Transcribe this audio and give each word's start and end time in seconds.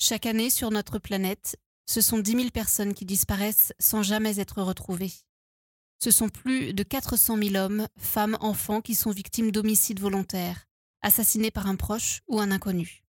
Chaque 0.00 0.26
année 0.26 0.48
sur 0.48 0.70
notre 0.70 1.00
planète, 1.00 1.58
ce 1.84 2.00
sont 2.00 2.20
10 2.20 2.30
000 2.30 2.50
personnes 2.50 2.94
qui 2.94 3.04
disparaissent 3.04 3.72
sans 3.80 4.04
jamais 4.04 4.38
être 4.38 4.62
retrouvées. 4.62 5.12
Ce 5.98 6.12
sont 6.12 6.28
plus 6.28 6.72
de 6.72 6.84
400 6.84 7.36
000 7.36 7.56
hommes, 7.56 7.88
femmes, 7.96 8.38
enfants 8.40 8.80
qui 8.80 8.94
sont 8.94 9.10
victimes 9.10 9.50
d'homicides 9.50 9.98
volontaires, 9.98 10.66
assassinés 11.02 11.50
par 11.50 11.66
un 11.66 11.74
proche 11.74 12.22
ou 12.28 12.38
un 12.38 12.52
inconnu. 12.52 13.02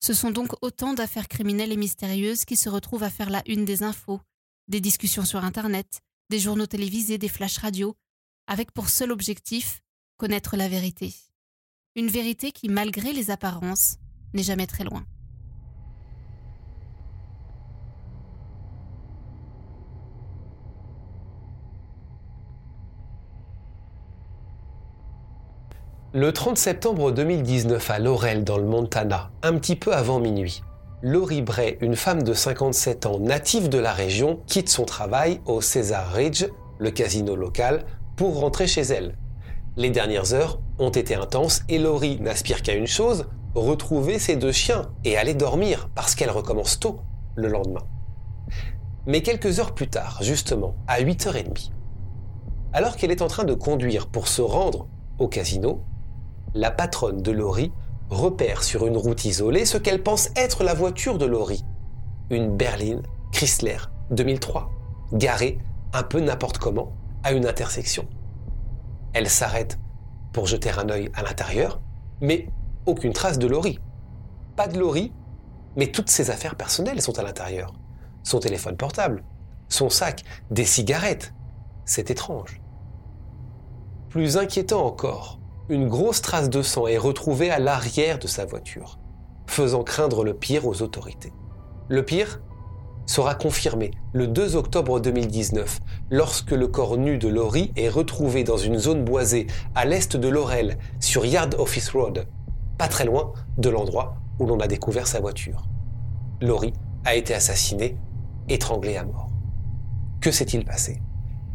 Ce 0.00 0.12
sont 0.12 0.30
donc 0.30 0.52
autant 0.60 0.92
d'affaires 0.92 1.26
criminelles 1.26 1.72
et 1.72 1.78
mystérieuses 1.78 2.44
qui 2.44 2.56
se 2.56 2.68
retrouvent 2.68 3.02
à 3.02 3.10
faire 3.10 3.30
la 3.30 3.42
une 3.46 3.64
des 3.64 3.82
infos, 3.82 4.20
des 4.68 4.82
discussions 4.82 5.24
sur 5.24 5.42
Internet, 5.42 6.02
des 6.28 6.38
journaux 6.38 6.66
télévisés, 6.66 7.16
des 7.16 7.28
flashs 7.28 7.58
radio, 7.58 7.96
avec 8.46 8.72
pour 8.72 8.90
seul 8.90 9.10
objectif 9.10 9.80
connaître 10.18 10.58
la 10.58 10.68
vérité. 10.68 11.14
Une 11.96 12.08
vérité 12.08 12.52
qui, 12.52 12.68
malgré 12.68 13.14
les 13.14 13.30
apparences, 13.30 13.96
n'est 14.34 14.42
jamais 14.42 14.66
très 14.66 14.84
loin. 14.84 15.06
Le 26.12 26.32
30 26.32 26.58
septembre 26.58 27.12
2019 27.12 27.88
à 27.88 28.00
Laurel 28.00 28.42
dans 28.42 28.56
le 28.56 28.64
Montana, 28.64 29.30
un 29.44 29.56
petit 29.56 29.76
peu 29.76 29.94
avant 29.94 30.18
minuit, 30.18 30.60
Laurie 31.02 31.40
Bray, 31.40 31.78
une 31.80 31.94
femme 31.94 32.24
de 32.24 32.34
57 32.34 33.06
ans 33.06 33.20
native 33.20 33.68
de 33.68 33.78
la 33.78 33.92
région, 33.92 34.40
quitte 34.48 34.70
son 34.70 34.84
travail 34.84 35.40
au 35.46 35.60
Cesar 35.60 36.12
Ridge, 36.12 36.46
le 36.78 36.90
casino 36.90 37.36
local, 37.36 37.84
pour 38.16 38.40
rentrer 38.40 38.66
chez 38.66 38.80
elle. 38.80 39.16
Les 39.76 39.90
dernières 39.90 40.34
heures 40.34 40.58
ont 40.80 40.90
été 40.90 41.14
intenses 41.14 41.62
et 41.68 41.78
Laurie 41.78 42.20
n'aspire 42.20 42.62
qu'à 42.62 42.74
une 42.74 42.88
chose, 42.88 43.26
retrouver 43.54 44.18
ses 44.18 44.34
deux 44.34 44.50
chiens 44.50 44.90
et 45.04 45.16
aller 45.16 45.34
dormir 45.34 45.90
parce 45.94 46.16
qu'elle 46.16 46.32
recommence 46.32 46.80
tôt 46.80 47.02
le 47.36 47.46
lendemain. 47.46 47.86
Mais 49.06 49.22
quelques 49.22 49.60
heures 49.60 49.76
plus 49.76 49.88
tard, 49.88 50.18
justement, 50.22 50.74
à 50.88 51.00
8h30, 51.00 51.70
alors 52.72 52.96
qu'elle 52.96 53.12
est 53.12 53.22
en 53.22 53.28
train 53.28 53.44
de 53.44 53.54
conduire 53.54 54.08
pour 54.08 54.26
se 54.26 54.42
rendre 54.42 54.88
au 55.20 55.28
casino, 55.28 55.84
la 56.54 56.70
patronne 56.70 57.22
de 57.22 57.30
Laurie 57.30 57.72
repère 58.08 58.64
sur 58.64 58.86
une 58.86 58.96
route 58.96 59.24
isolée 59.24 59.64
ce 59.64 59.78
qu'elle 59.78 60.02
pense 60.02 60.30
être 60.36 60.64
la 60.64 60.74
voiture 60.74 61.18
de 61.18 61.26
Laurie. 61.26 61.64
Une 62.30 62.56
berline 62.56 63.02
Chrysler 63.32 63.78
2003, 64.10 64.70
garée 65.12 65.58
un 65.92 66.02
peu 66.02 66.20
n'importe 66.20 66.58
comment 66.58 66.92
à 67.22 67.32
une 67.32 67.46
intersection. 67.46 68.06
Elle 69.12 69.28
s'arrête 69.28 69.78
pour 70.32 70.46
jeter 70.46 70.70
un 70.70 70.88
œil 70.88 71.10
à 71.14 71.22
l'intérieur, 71.22 71.80
mais 72.20 72.48
aucune 72.86 73.12
trace 73.12 73.38
de 73.38 73.46
Laurie. 73.46 73.78
Pas 74.56 74.68
de 74.68 74.78
Laurie, 74.78 75.12
mais 75.76 75.88
toutes 75.88 76.10
ses 76.10 76.30
affaires 76.30 76.56
personnelles 76.56 77.02
sont 77.02 77.18
à 77.18 77.22
l'intérieur. 77.22 77.72
Son 78.22 78.40
téléphone 78.40 78.76
portable, 78.76 79.24
son 79.68 79.88
sac, 79.88 80.24
des 80.50 80.64
cigarettes. 80.64 81.32
C'est 81.84 82.10
étrange. 82.10 82.60
Plus 84.08 84.36
inquiétant 84.36 84.84
encore, 84.84 85.39
une 85.70 85.88
grosse 85.88 86.20
trace 86.20 86.50
de 86.50 86.62
sang 86.62 86.88
est 86.88 86.98
retrouvée 86.98 87.48
à 87.48 87.60
l'arrière 87.60 88.18
de 88.18 88.26
sa 88.26 88.44
voiture, 88.44 88.98
faisant 89.46 89.84
craindre 89.84 90.24
le 90.24 90.34
pire 90.34 90.66
aux 90.66 90.82
autorités. 90.82 91.32
Le 91.88 92.04
pire 92.04 92.42
sera 93.06 93.36
confirmé 93.36 93.92
le 94.12 94.26
2 94.26 94.56
octobre 94.56 94.98
2019, 94.98 95.80
lorsque 96.10 96.50
le 96.50 96.66
corps 96.66 96.96
nu 96.96 97.18
de 97.18 97.28
Laurie 97.28 97.72
est 97.76 97.88
retrouvé 97.88 98.42
dans 98.42 98.56
une 98.56 98.78
zone 98.78 99.04
boisée 99.04 99.46
à 99.76 99.84
l'est 99.84 100.16
de 100.16 100.28
Laurel, 100.28 100.76
sur 100.98 101.24
Yard 101.24 101.54
Office 101.58 101.90
Road, 101.90 102.26
pas 102.76 102.88
très 102.88 103.04
loin 103.04 103.32
de 103.56 103.70
l'endroit 103.70 104.16
où 104.40 104.46
l'on 104.46 104.58
a 104.58 104.66
découvert 104.66 105.06
sa 105.06 105.20
voiture. 105.20 105.68
Laurie 106.40 106.72
a 107.04 107.14
été 107.14 107.32
assassinée, 107.32 107.96
étranglée 108.48 108.96
à 108.96 109.04
mort. 109.04 109.28
Que 110.20 110.32
s'est-il 110.32 110.64
passé? 110.64 111.00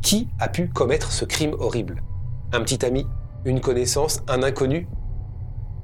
Qui 0.02 0.30
a 0.40 0.48
pu 0.48 0.70
commettre 0.70 1.12
ce 1.12 1.26
crime 1.26 1.56
horrible? 1.60 2.02
Un 2.54 2.62
petit 2.62 2.86
ami? 2.86 3.06
Une 3.46 3.62
connaissance, 3.62 4.22
un 4.28 4.44
inconnu 4.44 4.88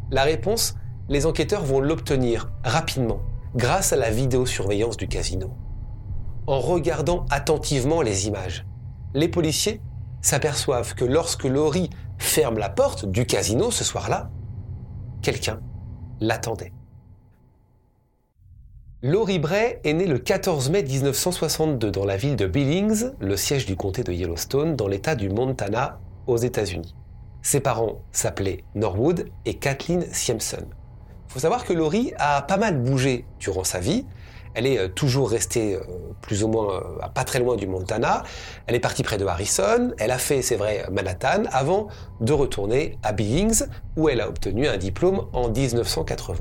La 0.09 0.23
réponse, 0.23 0.75
les 1.07 1.25
enquêteurs 1.25 1.63
vont 1.63 1.79
l'obtenir 1.79 2.51
rapidement 2.63 3.21
grâce 3.55 3.93
à 3.93 3.95
la 3.95 4.09
vidéosurveillance 4.09 4.97
du 4.97 5.07
casino. 5.07 5.51
En 6.47 6.59
regardant 6.59 7.25
attentivement 7.29 8.01
les 8.01 8.27
images, 8.27 8.65
les 9.13 9.27
policiers 9.27 9.81
s'aperçoivent 10.21 10.95
que 10.95 11.05
lorsque 11.05 11.43
Laurie 11.43 11.89
ferme 12.17 12.57
la 12.57 12.69
porte 12.69 13.05
du 13.05 13.25
casino 13.25 13.71
ce 13.71 13.83
soir-là, 13.83 14.31
quelqu'un 15.21 15.59
l'attendait. 16.19 16.73
Laurie 19.03 19.39
Bray 19.39 19.79
est 19.83 19.93
née 19.93 20.05
le 20.05 20.19
14 20.19 20.69
mai 20.69 20.83
1962 20.83 21.89
dans 21.89 22.05
la 22.05 22.17
ville 22.17 22.35
de 22.35 22.45
Billings, 22.45 23.11
le 23.19 23.35
siège 23.35 23.65
du 23.65 23.75
comté 23.75 24.03
de 24.03 24.13
Yellowstone, 24.13 24.75
dans 24.75 24.87
l'État 24.87 25.15
du 25.15 25.29
Montana, 25.29 25.99
aux 26.27 26.37
États-Unis. 26.37 26.95
Ses 27.41 27.59
parents 27.59 28.01
s'appelaient 28.11 28.63
Norwood 28.75 29.29
et 29.45 29.55
Kathleen 29.55 30.05
Siemson. 30.11 30.65
Il 31.31 31.33
faut 31.33 31.39
savoir 31.39 31.65
que 31.65 31.73
Laurie 31.73 32.13
a 32.17 32.41
pas 32.41 32.57
mal 32.57 32.77
bougé 32.77 33.25
durant 33.39 33.63
sa 33.63 33.79
vie. 33.79 34.05
Elle 34.53 34.67
est 34.67 34.77
euh, 34.77 34.87
toujours 34.89 35.29
restée 35.29 35.75
euh, 35.75 35.79
plus 36.21 36.43
ou 36.43 36.49
moins 36.49 36.75
euh, 36.75 37.07
pas 37.13 37.23
très 37.23 37.39
loin 37.39 37.55
du 37.55 37.67
Montana. 37.67 38.23
Elle 38.67 38.75
est 38.75 38.81
partie 38.81 39.01
près 39.01 39.17
de 39.17 39.25
Harrison. 39.25 39.91
Elle 39.97 40.11
a 40.11 40.17
fait, 40.17 40.41
c'est 40.41 40.57
vrai, 40.57 40.85
Manhattan 40.91 41.43
avant 41.51 41.87
de 42.19 42.33
retourner 42.33 42.97
à 43.01 43.13
Billings 43.13 43.63
où 43.95 44.09
elle 44.09 44.21
a 44.21 44.27
obtenu 44.27 44.67
un 44.67 44.77
diplôme 44.77 45.25
en 45.33 45.49
1980. 45.49 46.39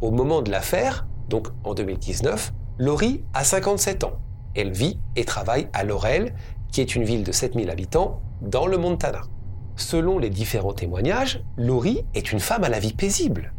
Au 0.00 0.10
moment 0.10 0.42
de 0.42 0.50
l'affaire, 0.50 1.06
donc 1.28 1.48
en 1.62 1.74
2019, 1.74 2.52
Laurie 2.78 3.22
a 3.34 3.44
57 3.44 4.04
ans. 4.04 4.18
Elle 4.54 4.72
vit 4.72 4.98
et 5.16 5.24
travaille 5.24 5.68
à 5.72 5.84
Laurel, 5.84 6.34
qui 6.72 6.80
est 6.80 6.96
une 6.96 7.04
ville 7.04 7.24
de 7.24 7.32
7000 7.32 7.70
habitants 7.70 8.20
dans 8.40 8.66
le 8.66 8.78
Montana. 8.78 9.20
Selon 9.76 10.18
les 10.18 10.30
différents 10.30 10.74
témoignages, 10.74 11.42
Laurie 11.56 12.04
est 12.14 12.32
une 12.32 12.40
femme 12.40 12.64
à 12.64 12.68
la 12.68 12.78
vie 12.78 12.92
paisible. 12.92 13.52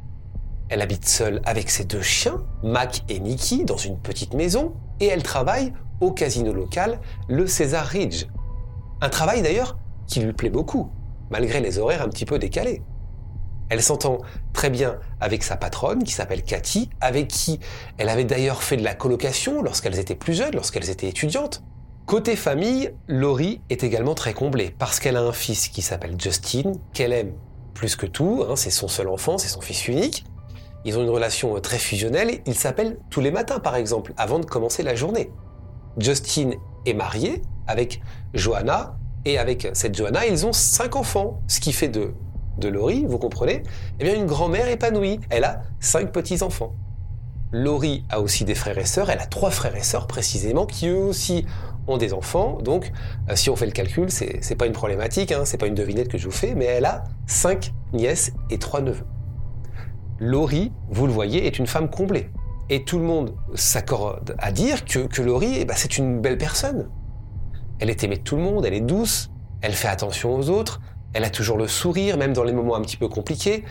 Elle 0.69 0.81
habite 0.81 1.07
seule 1.07 1.41
avec 1.45 1.69
ses 1.69 1.85
deux 1.85 2.01
chiens, 2.01 2.43
Mac 2.63 3.03
et 3.09 3.19
Nicky, 3.19 3.65
dans 3.65 3.77
une 3.77 3.99
petite 3.99 4.33
maison, 4.33 4.73
et 4.99 5.07
elle 5.07 5.23
travaille 5.23 5.73
au 6.01 6.11
casino 6.11 6.53
local, 6.53 6.99
le 7.27 7.47
César 7.47 7.85
Ridge. 7.85 8.25
Un 9.01 9.09
travail 9.09 9.41
d'ailleurs 9.41 9.77
qui 10.07 10.21
lui 10.21 10.33
plaît 10.33 10.49
beaucoup, 10.49 10.91
malgré 11.29 11.59
les 11.59 11.77
horaires 11.77 12.01
un 12.01 12.09
petit 12.09 12.25
peu 12.25 12.39
décalés. 12.39 12.81
Elle 13.69 13.81
s'entend 13.81 14.19
très 14.53 14.69
bien 14.69 14.99
avec 15.19 15.43
sa 15.43 15.57
patronne 15.57 16.03
qui 16.03 16.11
s'appelle 16.11 16.43
Cathy, 16.43 16.89
avec 17.01 17.27
qui 17.27 17.59
elle 17.97 18.09
avait 18.09 18.23
d'ailleurs 18.23 18.61
fait 18.61 18.77
de 18.77 18.83
la 18.83 18.93
colocation 18.93 19.61
lorsqu'elles 19.61 19.99
étaient 19.99 20.15
plus 20.15 20.33
jeunes, 20.33 20.53
lorsqu'elles 20.53 20.89
étaient 20.89 21.07
étudiantes. 21.07 21.63
Côté 22.05 22.35
famille, 22.35 22.93
Laurie 23.07 23.61
est 23.69 23.83
également 23.83 24.13
très 24.13 24.33
comblée 24.33 24.75
parce 24.77 24.99
qu'elle 24.99 25.15
a 25.15 25.21
un 25.21 25.31
fils 25.31 25.69
qui 25.69 25.81
s'appelle 25.81 26.15
Justin, 26.19 26.73
qu'elle 26.93 27.13
aime 27.13 27.33
plus 27.73 27.95
que 27.95 28.05
tout, 28.05 28.43
hein, 28.47 28.55
c'est 28.55 28.69
son 28.69 28.87
seul 28.87 29.07
enfant, 29.07 29.37
c'est 29.37 29.47
son 29.47 29.61
fils 29.61 29.87
unique. 29.87 30.25
Ils 30.85 30.97
ont 30.97 31.03
une 31.03 31.09
relation 31.09 31.55
euh, 31.55 31.59
très 31.59 31.79
fusionnelle, 31.79 32.41
ils 32.45 32.55
s'appellent 32.55 32.99
tous 33.09 33.21
les 33.21 33.31
matins 33.31 33.59
par 33.59 33.75
exemple, 33.75 34.13
avant 34.17 34.39
de 34.39 34.45
commencer 34.45 34.83
la 34.83 34.95
journée. 34.95 35.31
Justin 35.97 36.51
est 36.85 36.93
marié 36.93 37.41
avec 37.67 38.01
Johanna, 38.33 38.97
et 39.25 39.37
avec 39.37 39.69
cette 39.73 39.95
Johanna, 39.95 40.25
ils 40.25 40.45
ont 40.45 40.53
cinq 40.53 40.95
enfants, 40.95 41.41
ce 41.47 41.59
qui 41.59 41.71
fait 41.71 41.87
de, 41.87 42.13
de 42.57 42.67
Laurie, 42.67 43.05
vous 43.07 43.17
comprenez, 43.17 43.63
eh 43.99 44.03
bien 44.03 44.15
une 44.15 44.25
grand-mère 44.25 44.67
épanouie. 44.67 45.19
Elle 45.29 45.45
a 45.45 45.61
cinq 45.79 46.11
petits-enfants. 46.11 46.75
Laurie 47.51 48.03
a 48.09 48.19
aussi 48.19 48.45
des 48.45 48.55
frères 48.55 48.77
et 48.77 48.85
sœurs, 48.85 49.09
elle 49.09 49.19
a 49.19 49.27
trois 49.27 49.51
frères 49.51 49.75
et 49.75 49.83
sœurs 49.83 50.07
précisément, 50.07 50.65
qui 50.65 50.87
eux 50.87 50.97
aussi 50.97 51.45
ont 51.87 51.97
des 51.97 52.13
enfants, 52.13 52.59
donc 52.61 52.91
euh, 53.29 53.35
si 53.35 53.49
on 53.49 53.55
fait 53.55 53.65
le 53.65 53.71
calcul, 53.71 54.09
c'est 54.09 54.55
pas 54.55 54.65
une 54.65 54.73
problématique, 54.73 55.31
hein, 55.31 55.43
c'est 55.45 55.57
pas 55.57 55.67
une 55.67 55.75
devinette 55.75 56.07
que 56.07 56.17
je 56.17 56.25
vous 56.25 56.31
fais, 56.31 56.55
mais 56.55 56.65
elle 56.65 56.85
a 56.85 57.03
cinq 57.27 57.73
nièces 57.93 58.31
et 58.49 58.57
trois 58.57 58.81
neveux. 58.81 59.05
Laurie, 60.19 60.71
vous 60.89 61.07
le 61.07 61.11
voyez, 61.11 61.45
est 61.45 61.59
une 61.59 61.67
femme 61.67 61.89
comblée. 61.89 62.29
Et 62.69 62.85
tout 62.85 62.97
le 62.97 63.03
monde 63.03 63.35
s'accorde 63.55 64.35
à 64.39 64.51
dire 64.51 64.85
que, 64.85 65.21
Laurie, 65.21 65.57
eh 65.57 65.65
ben, 65.65 65.75
c'est 65.75 65.97
une 65.97 66.21
belle 66.21 66.37
personne. 66.37 66.89
Elle 67.79 67.89
est 67.89 68.03
aimée 68.03 68.17
de 68.17 68.21
tout 68.21 68.37
le 68.37 68.41
monde, 68.41 68.65
elle 68.65 68.73
est 68.73 68.81
douce, 68.81 69.31
elle 69.61 69.73
fait 69.73 69.89
attention 69.89 70.33
aux 70.35 70.49
autres, 70.49 70.79
elle 71.13 71.25
a 71.25 71.29
toujours 71.29 71.57
le 71.57 71.67
sourire, 71.67 72.17
même 72.17 72.33
dans 72.33 72.43
les 72.43 72.53
moments 72.53 72.75
un 72.75 72.81
petit 72.81 72.97
peu 72.97 73.09
compliqués. 73.09 73.65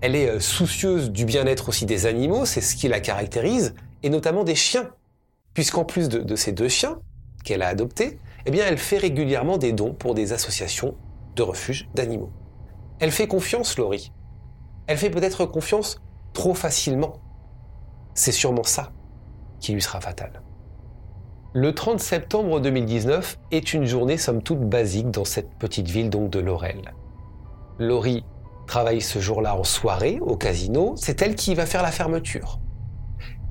Elle 0.00 0.14
est 0.14 0.28
euh, 0.28 0.40
soucieuse 0.40 1.10
du 1.10 1.24
bien-être 1.24 1.68
aussi 1.68 1.86
des 1.86 2.06
animaux, 2.06 2.46
c'est 2.46 2.60
ce 2.60 2.76
qui 2.76 2.86
la 2.86 3.00
caractérise, 3.00 3.74
et 4.02 4.10
notamment 4.10 4.44
des 4.44 4.54
chiens. 4.54 4.90
Puisqu'en 5.54 5.84
plus 5.84 6.08
de, 6.08 6.18
de 6.20 6.36
ces 6.36 6.52
deux 6.52 6.68
chiens, 6.68 6.98
qu'elle 7.46 7.62
a 7.62 7.68
adopté, 7.68 8.18
eh 8.44 8.50
bien, 8.50 8.66
elle 8.66 8.76
fait 8.76 8.98
régulièrement 8.98 9.56
des 9.56 9.72
dons 9.72 9.94
pour 9.94 10.14
des 10.14 10.34
associations 10.34 10.94
de 11.36 11.42
refuge 11.42 11.88
d'animaux. 11.94 12.30
Elle 12.98 13.12
fait 13.12 13.28
confiance, 13.28 13.78
Laurie. 13.78 14.12
Elle 14.86 14.98
fait 14.98 15.10
peut-être 15.10 15.46
confiance 15.46 16.02
trop 16.32 16.54
facilement. 16.54 17.14
C'est 18.14 18.32
sûrement 18.32 18.64
ça 18.64 18.92
qui 19.60 19.72
lui 19.72 19.80
sera 19.80 20.00
fatal. 20.00 20.42
Le 21.54 21.74
30 21.74 22.00
septembre 22.00 22.60
2019 22.60 23.38
est 23.50 23.72
une 23.72 23.86
journée 23.86 24.18
somme 24.18 24.42
toute 24.42 24.60
basique 24.60 25.10
dans 25.10 25.24
cette 25.24 25.54
petite 25.54 25.88
ville 25.88 26.10
donc 26.10 26.30
de 26.30 26.38
Laurel. 26.38 26.94
Laurie 27.78 28.24
travaille 28.66 29.00
ce 29.00 29.20
jour-là 29.20 29.56
en 29.56 29.64
soirée 29.64 30.18
au 30.20 30.36
casino, 30.36 30.94
c'est 30.96 31.22
elle 31.22 31.34
qui 31.34 31.54
va 31.54 31.64
faire 31.64 31.82
la 31.82 31.92
fermeture. 31.92 32.58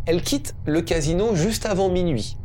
Elle 0.06 0.21
quitte 0.21 0.56
le 0.65 0.81
casino 0.81 1.33
juste 1.36 1.65
avant 1.65 1.89
minuit. 1.89 2.38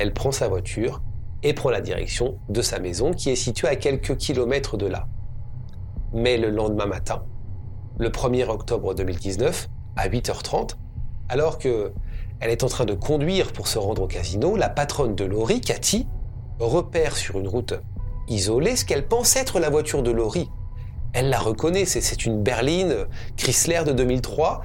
Elle 0.00 0.14
prend 0.14 0.32
sa 0.32 0.48
voiture 0.48 1.02
et 1.42 1.52
prend 1.52 1.68
la 1.68 1.82
direction 1.82 2.38
de 2.48 2.62
sa 2.62 2.78
maison 2.78 3.12
qui 3.12 3.28
est 3.28 3.36
située 3.36 3.68
à 3.68 3.76
quelques 3.76 4.16
kilomètres 4.16 4.78
de 4.78 4.86
là. 4.86 5.08
Mais 6.14 6.38
le 6.38 6.48
lendemain 6.48 6.86
matin, 6.86 7.22
le 7.98 8.08
1er 8.08 8.48
octobre 8.48 8.94
2019, 8.94 9.68
à 9.96 10.08
8h30, 10.08 10.76
alors 11.28 11.58
que 11.58 11.92
elle 12.40 12.48
est 12.48 12.64
en 12.64 12.68
train 12.68 12.86
de 12.86 12.94
conduire 12.94 13.52
pour 13.52 13.68
se 13.68 13.78
rendre 13.78 14.00
au 14.00 14.06
casino, 14.06 14.56
la 14.56 14.70
patronne 14.70 15.14
de 15.14 15.26
Laurie, 15.26 15.60
Cathy, 15.60 16.06
repère 16.58 17.14
sur 17.14 17.38
une 17.38 17.48
route 17.48 17.74
isolée 18.26 18.76
ce 18.76 18.86
qu'elle 18.86 19.06
pense 19.06 19.36
être 19.36 19.60
la 19.60 19.68
voiture 19.68 20.02
de 20.02 20.10
Laurie. 20.10 20.48
Elle 21.12 21.28
la 21.28 21.38
reconnaît, 21.38 21.84
c'est 21.84 22.24
une 22.24 22.42
berline 22.42 23.06
Chrysler 23.36 23.82
de 23.84 23.92
2003, 23.92 24.62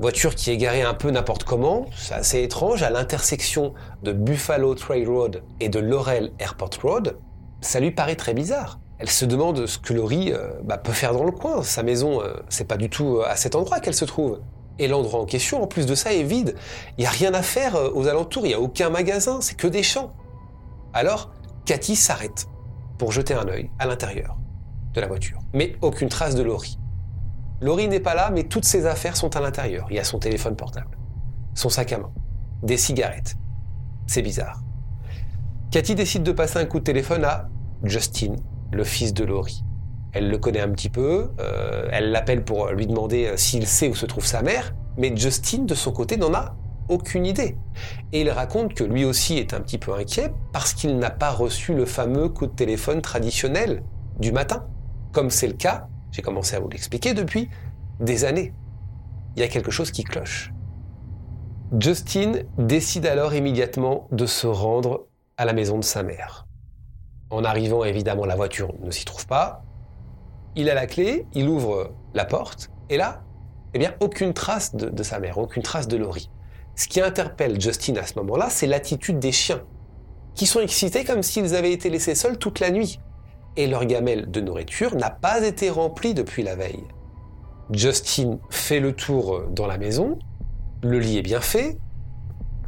voiture 0.00 0.34
qui 0.34 0.50
est 0.50 0.56
garée 0.56 0.82
un 0.82 0.94
peu 0.94 1.10
n'importe 1.10 1.44
comment, 1.44 1.86
c'est 1.94 2.14
assez 2.14 2.42
étrange, 2.42 2.82
à 2.82 2.88
l'intersection 2.88 3.74
de 4.02 4.12
Buffalo 4.12 4.74
Trail 4.74 5.04
Road 5.04 5.42
et 5.60 5.68
de 5.68 5.78
Laurel 5.78 6.32
Airport 6.38 6.70
Road. 6.82 7.18
Ça 7.60 7.80
lui 7.80 7.90
paraît 7.90 8.16
très 8.16 8.32
bizarre. 8.32 8.80
Elle 8.98 9.10
se 9.10 9.26
demande 9.26 9.66
ce 9.66 9.78
que 9.78 9.92
Laurie 9.92 10.32
euh, 10.32 10.52
bah, 10.64 10.78
peut 10.78 10.92
faire 10.92 11.12
dans 11.12 11.24
le 11.24 11.32
coin. 11.32 11.62
Sa 11.62 11.82
maison, 11.82 12.22
euh, 12.22 12.32
c'est 12.48 12.66
pas 12.66 12.78
du 12.78 12.88
tout 12.88 13.18
euh, 13.18 13.24
à 13.28 13.36
cet 13.36 13.54
endroit 13.54 13.80
qu'elle 13.80 13.94
se 13.94 14.06
trouve. 14.06 14.40
Et 14.78 14.88
l'endroit 14.88 15.20
en 15.20 15.26
question, 15.26 15.62
en 15.62 15.66
plus 15.66 15.84
de 15.84 15.94
ça, 15.94 16.14
est 16.14 16.22
vide. 16.22 16.54
Il 16.96 17.02
n'y 17.02 17.06
a 17.06 17.10
rien 17.10 17.34
à 17.34 17.42
faire 17.42 17.76
aux 17.94 18.08
alentours, 18.08 18.46
il 18.46 18.48
n'y 18.48 18.54
a 18.54 18.60
aucun 18.60 18.88
magasin, 18.88 19.42
c'est 19.42 19.56
que 19.56 19.66
des 19.66 19.82
champs. 19.82 20.14
Alors, 20.94 21.30
Cathy 21.66 21.94
s'arrête 21.94 22.46
pour 22.98 23.12
jeter 23.12 23.34
un 23.34 23.46
œil 23.48 23.70
à 23.78 23.86
l'intérieur 23.86 24.38
de 24.94 25.00
la 25.00 25.06
voiture. 25.06 25.38
Mais 25.52 25.76
aucune 25.82 26.08
trace 26.08 26.34
de 26.34 26.42
Laurie. 26.42 26.78
Laurie 27.60 27.88
n'est 27.88 28.00
pas 28.00 28.14
là, 28.14 28.30
mais 28.30 28.44
toutes 28.44 28.64
ses 28.64 28.86
affaires 28.86 29.16
sont 29.16 29.36
à 29.36 29.40
l'intérieur. 29.40 29.86
Il 29.90 29.96
y 29.96 29.98
a 29.98 30.04
son 30.04 30.18
téléphone 30.18 30.56
portable, 30.56 30.96
son 31.54 31.68
sac 31.68 31.92
à 31.92 31.98
main, 31.98 32.10
des 32.62 32.78
cigarettes. 32.78 33.36
C'est 34.06 34.22
bizarre. 34.22 34.62
Cathy 35.70 35.94
décide 35.94 36.22
de 36.22 36.32
passer 36.32 36.58
un 36.58 36.64
coup 36.64 36.78
de 36.78 36.84
téléphone 36.84 37.24
à 37.24 37.48
Justin, 37.84 38.36
le 38.72 38.82
fils 38.82 39.12
de 39.12 39.24
Laurie. 39.24 39.62
Elle 40.12 40.28
le 40.28 40.38
connaît 40.38 40.60
un 40.60 40.70
petit 40.70 40.88
peu, 40.88 41.30
euh, 41.38 41.88
elle 41.92 42.10
l'appelle 42.10 42.44
pour 42.44 42.70
lui 42.70 42.86
demander 42.86 43.26
euh, 43.26 43.36
s'il 43.36 43.66
sait 43.66 43.88
où 43.88 43.94
se 43.94 44.06
trouve 44.06 44.24
sa 44.24 44.42
mère, 44.42 44.74
mais 44.96 45.14
Justin, 45.14 45.64
de 45.64 45.74
son 45.74 45.92
côté, 45.92 46.16
n'en 46.16 46.34
a 46.34 46.56
aucune 46.88 47.24
idée. 47.24 47.56
Et 48.12 48.22
il 48.22 48.30
raconte 48.30 48.74
que 48.74 48.82
lui 48.82 49.04
aussi 49.04 49.38
est 49.38 49.54
un 49.54 49.60
petit 49.60 49.78
peu 49.78 49.94
inquiet 49.94 50.32
parce 50.52 50.74
qu'il 50.74 50.98
n'a 50.98 51.10
pas 51.10 51.30
reçu 51.30 51.74
le 51.74 51.84
fameux 51.84 52.28
coup 52.28 52.46
de 52.46 52.52
téléphone 52.52 53.00
traditionnel 53.00 53.84
du 54.18 54.32
matin, 54.32 54.66
comme 55.12 55.30
c'est 55.30 55.46
le 55.46 55.52
cas, 55.54 55.88
j'ai 56.12 56.22
commencé 56.22 56.56
à 56.56 56.60
vous 56.60 56.68
l'expliquer 56.68 57.14
depuis 57.14 57.48
des 58.00 58.24
années. 58.24 58.52
Il 59.36 59.40
y 59.40 59.44
a 59.44 59.48
quelque 59.48 59.70
chose 59.70 59.90
qui 59.90 60.04
cloche. 60.04 60.52
Justin 61.78 62.32
décide 62.58 63.06
alors 63.06 63.32
immédiatement 63.34 64.08
de 64.10 64.26
se 64.26 64.46
rendre 64.46 65.06
à 65.36 65.44
la 65.44 65.52
maison 65.52 65.78
de 65.78 65.84
sa 65.84 66.02
mère. 66.02 66.46
En 67.30 67.44
arrivant, 67.44 67.84
évidemment, 67.84 68.26
la 68.26 68.34
voiture 68.34 68.74
ne 68.82 68.90
s'y 68.90 69.04
trouve 69.04 69.26
pas. 69.26 69.62
Il 70.56 70.68
a 70.68 70.74
la 70.74 70.86
clé, 70.86 71.26
il 71.32 71.48
ouvre 71.48 71.92
la 72.12 72.24
porte, 72.24 72.70
et 72.88 72.96
là, 72.96 73.22
eh 73.72 73.78
bien, 73.78 73.94
aucune 74.00 74.34
trace 74.34 74.74
de, 74.74 75.02
sa 75.04 75.20
mère, 75.20 75.38
aucune 75.38 75.62
trace 75.62 75.86
de 75.86 75.96
Laurie. 75.96 76.28
Ce 76.74 76.88
qui 76.88 77.00
interpelle 77.00 77.60
Justin 77.60 77.96
à 77.96 78.04
ce 78.04 78.18
moment-là, 78.18 78.50
c'est 78.50 78.66
l'attitude 78.66 79.20
des 79.20 79.30
chiens, 79.30 79.62
qui 80.34 80.46
sont 80.46 80.60
excités 80.60 81.04
comme 81.04 81.22
s'ils 81.22 81.54
avaient 81.54 81.72
été 81.72 81.88
laissés 81.88 82.16
seuls 82.16 82.36
toute 82.36 82.58
la 82.58 82.72
nuit. 82.72 82.98
Et 83.56 83.66
leur 83.66 83.84
gamelle 83.84 84.30
de 84.30 84.40
nourriture 84.40 84.94
n'a 84.94 85.10
pas 85.10 85.46
été 85.46 85.70
remplie 85.70 86.14
depuis 86.14 86.42
la 86.42 86.54
veille. 86.54 86.84
Justin 87.72 88.38
fait 88.50 88.80
le 88.80 88.92
tour 88.92 89.42
dans 89.50 89.66
la 89.66 89.78
maison, 89.78 90.18
le 90.82 90.98
lit 90.98 91.18
est 91.18 91.22
bien 91.22 91.40
fait, 91.40 91.78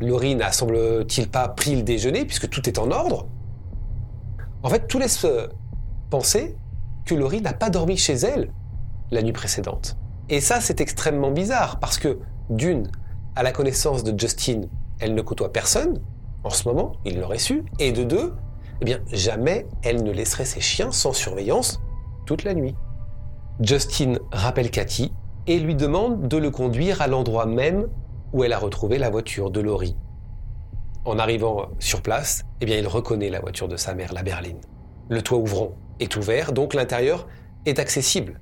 Laurie 0.01 0.35
n'a 0.35 0.53
semble-t-il 0.53 1.29
pas 1.29 1.49
pris 1.49 1.77
le 1.77 1.83
déjeuner 1.83 2.25
puisque 2.25 2.49
tout 2.49 2.69
est 2.69 2.79
en 2.79 2.91
ordre. 2.91 3.27
En 4.63 4.69
fait, 4.69 4.87
tout 4.87 4.99
laisse 4.99 5.27
penser 6.11 6.57
que 7.05 7.15
Laurie 7.15 7.41
n'a 7.41 7.53
pas 7.53 7.71
dormi 7.71 7.97
chez 7.97 8.15
elle 8.15 8.53
la 9.11 9.23
nuit 9.23 9.33
précédente. 9.33 9.97
Et 10.29 10.41
ça, 10.41 10.61
c'est 10.61 10.81
extrêmement 10.81 11.31
bizarre 11.31 11.79
parce 11.79 11.99
que, 11.99 12.19
d'une, 12.49 12.91
à 13.35 13.43
la 13.43 13.53
connaissance 13.53 14.05
de 14.05 14.19
Justin, 14.19 14.63
elle 15.01 15.15
ne 15.15 15.23
côtoie 15.23 15.53
personne 15.53 16.01
en 16.45 16.51
ce 16.51 16.67
moment, 16.69 16.93
il 17.05 17.21
l'aurait 17.21 17.39
su, 17.39 17.65
et 17.79 17.93
de 17.93 18.05
deux, 18.05 18.35
eh 18.83 18.85
bien, 18.85 18.99
jamais 19.13 19.69
elle 19.85 20.03
ne 20.03 20.11
laisserait 20.11 20.45
ses 20.45 20.61
chiens 20.61 20.91
sans 20.91 21.13
surveillance 21.13 21.81
toute 22.27 22.43
la 22.43 22.53
nuit. 22.53 22.75
Justin 23.61 24.15
rappelle 24.33 24.73
Cathy 24.73 25.13
et 25.47 25.61
lui 25.61 25.77
demande 25.77 26.27
de 26.27 26.37
le 26.37 26.51
conduire 26.51 27.01
à 27.01 27.07
l'endroit 27.07 27.47
même 27.47 27.87
où 28.33 28.43
elle 28.43 28.53
a 28.53 28.59
retrouvé 28.59 28.99
la 28.99 29.09
voiture 29.09 29.53
de 29.53 29.61
Laurie. 29.61 29.97
En 31.05 31.21
arrivant 31.21 31.69
sur 31.79 32.03
place, 32.03 32.43
eh 32.61 32.67
bien, 32.67 32.77
il 32.77 32.89
reconnaît 32.89 33.31
la 33.31 33.39
voiture 33.39 33.69
de 33.69 33.77
sa 33.77 33.95
mère, 33.95 34.13
la 34.13 34.25
berline. 34.25 34.61
Le 35.09 35.23
toit 35.23 35.39
ouvrant 35.39 35.77
est 36.01 36.17
ouvert, 36.17 36.53
donc 36.53 36.75
l'intérieur 36.75 37.29
est 37.67 37.79
accessible. 37.79 38.41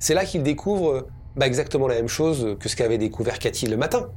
C'est 0.00 0.14
là 0.14 0.24
qu'il 0.24 0.42
découvre 0.42 1.06
bah, 1.36 1.46
exactement 1.46 1.86
la 1.86 1.94
même 1.94 2.08
chose 2.08 2.56
que 2.58 2.68
ce 2.68 2.74
qu'avait 2.74 2.98
découvert 2.98 3.38
Cathy 3.38 3.68
le 3.68 3.76
matin. 3.76 4.10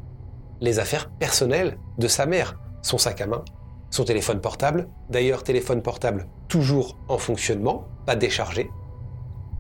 Les 0.59 0.79
affaires 0.79 1.11
personnelles 1.11 1.77
de 1.99 2.07
sa 2.07 2.25
mère, 2.25 2.59
son 2.81 2.97
sac 2.97 3.21
à 3.21 3.27
main, 3.27 3.43
son 3.91 4.05
téléphone 4.05 4.39
portable, 4.39 4.87
d'ailleurs 5.09 5.43
téléphone 5.43 5.81
portable 5.81 6.27
toujours 6.47 6.97
en 7.07 7.17
fonctionnement, 7.17 7.87
pas 8.05 8.15
déchargé. 8.15 8.69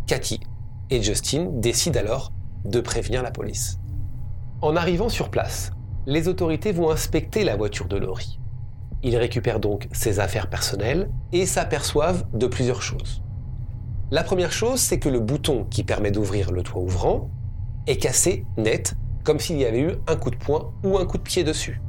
Cathy 0.07 0.39
et 0.89 1.03
Justin 1.03 1.49
décident 1.53 1.99
alors 1.99 2.31
de 2.65 2.79
prévenir 2.79 3.21
la 3.23 3.31
police. 3.31 3.77
En 4.61 4.75
arrivant 4.75 5.09
sur 5.09 5.29
place, 5.29 5.71
les 6.05 6.27
autorités 6.27 6.71
vont 6.71 6.89
inspecter 6.89 7.43
la 7.43 7.55
voiture 7.55 7.87
de 7.87 7.97
Laurie. 7.97 8.39
Ils 9.03 9.17
récupèrent 9.17 9.59
donc 9.59 9.87
ses 9.91 10.19
affaires 10.19 10.49
personnelles 10.49 11.09
et 11.31 11.45
s'aperçoivent 11.45 12.25
de 12.33 12.47
plusieurs 12.47 12.81
choses. 12.81 13.21
La 14.11 14.23
première 14.23 14.51
chose, 14.51 14.79
c'est 14.79 14.99
que 14.99 15.09
le 15.09 15.19
bouton 15.19 15.65
qui 15.65 15.83
permet 15.83 16.11
d'ouvrir 16.11 16.51
le 16.51 16.63
toit 16.63 16.81
ouvrant 16.81 17.29
est 17.87 17.97
cassé 17.97 18.45
net, 18.57 18.95
comme 19.23 19.39
s'il 19.39 19.57
y 19.57 19.65
avait 19.65 19.81
eu 19.81 19.93
un 20.07 20.15
coup 20.15 20.29
de 20.29 20.35
poing 20.35 20.73
ou 20.83 20.97
un 20.97 21.05
coup 21.05 21.17
de 21.17 21.23
pied 21.23 21.43
dessus. 21.43 21.81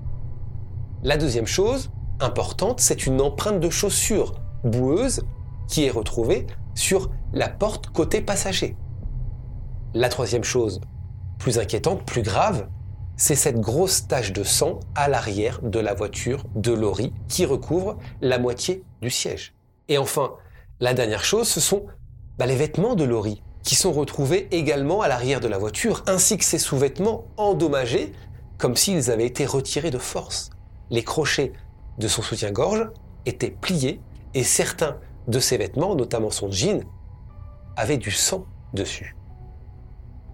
La 1.03 1.17
deuxième 1.17 1.47
chose, 1.47 1.91
importante, 2.23 2.81
c'est 2.81 3.07
une 3.07 3.21
empreinte 3.21 3.61
de 3.61 3.71
chaussure 3.71 4.35
boueuse 4.65 5.23
qui 5.69 5.85
est 5.85 5.91
retrouvée 5.91 6.47
sur 6.75 7.11
la 7.33 7.49
porte 7.49 7.89
côté 7.89 8.21
passager. 8.21 8.77
La 9.95 10.09
troisième 10.09 10.45
chose, 10.45 10.81
plus 11.39 11.59
inquiétante, 11.59 12.05
plus 12.05 12.23
grave, 12.23 12.69
c'est 13.17 13.35
cette 13.35 13.61
grosse 13.61 14.07
tache 14.07 14.33
de 14.33 14.43
sang 14.43 14.81
à 14.95 15.09
l'arrière 15.09 15.61
de 15.63 15.79
la 15.79 15.95
voiture 15.95 16.45
de 16.55 16.73
Laurie 16.73 17.13
qui 17.29 17.45
recouvre 17.45 17.99
la 18.21 18.39
moitié 18.39 18.85
du 19.01 19.11
siège. 19.11 19.55
Et 19.89 19.99
enfin, 19.99 20.33
la 20.81 20.95
dernière 20.95 21.25
chose, 21.25 21.49
ce 21.49 21.61
sont 21.61 21.85
bah, 22.39 22.47
les 22.47 22.57
vêtements 22.57 22.95
de 22.95 23.05
Laurie 23.05 23.43
qui 23.63 23.75
sont 23.75 23.93
retrouvés 23.93 24.49
également 24.51 25.03
à 25.03 25.09
l'arrière 25.09 25.41
de 25.41 25.49
la 25.49 25.59
voiture, 25.59 26.03
ainsi 26.07 26.37
que 26.37 26.45
ses 26.45 26.59
sous-vêtements 26.59 27.27
endommagés, 27.37 28.13
comme 28.59 28.77
s'ils 28.77 29.11
avaient 29.11 29.27
été 29.27 29.47
retirés 29.47 29.91
de 29.91 29.99
force. 29.99 30.51
Les 30.91 31.05
crochets 31.05 31.53
de 32.03 32.09
son 32.09 32.21
soutien-gorge 32.21 32.89
étaient 33.25 33.51
pliés 33.51 34.01
et 34.35 34.43
certains 34.43 34.99
de 35.29 35.39
ses 35.39 35.57
vêtements, 35.57 35.95
notamment 35.95 36.31
son 36.31 36.51
jean, 36.51 36.83
avaient 37.77 37.97
du 37.97 38.11
sang 38.11 38.45
dessus. 38.75 39.17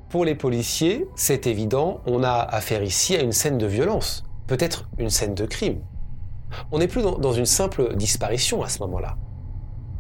Pour 0.08 0.24
les 0.24 0.34
policiers, 0.34 1.06
c'est 1.14 1.46
évident, 1.46 2.00
on 2.06 2.22
a 2.22 2.32
affaire 2.32 2.82
ici 2.82 3.14
à 3.14 3.20
une 3.20 3.32
scène 3.32 3.58
de 3.58 3.66
violence, 3.66 4.24
peut-être 4.46 4.88
une 4.98 5.10
scène 5.10 5.34
de 5.34 5.44
crime. 5.44 5.82
On 6.72 6.78
n'est 6.78 6.88
plus 6.88 7.02
dans, 7.02 7.32
une 7.32 7.44
simple 7.44 7.94
disparition 7.94 8.62
à 8.62 8.70
ce 8.70 8.78
moment-là. 8.80 9.18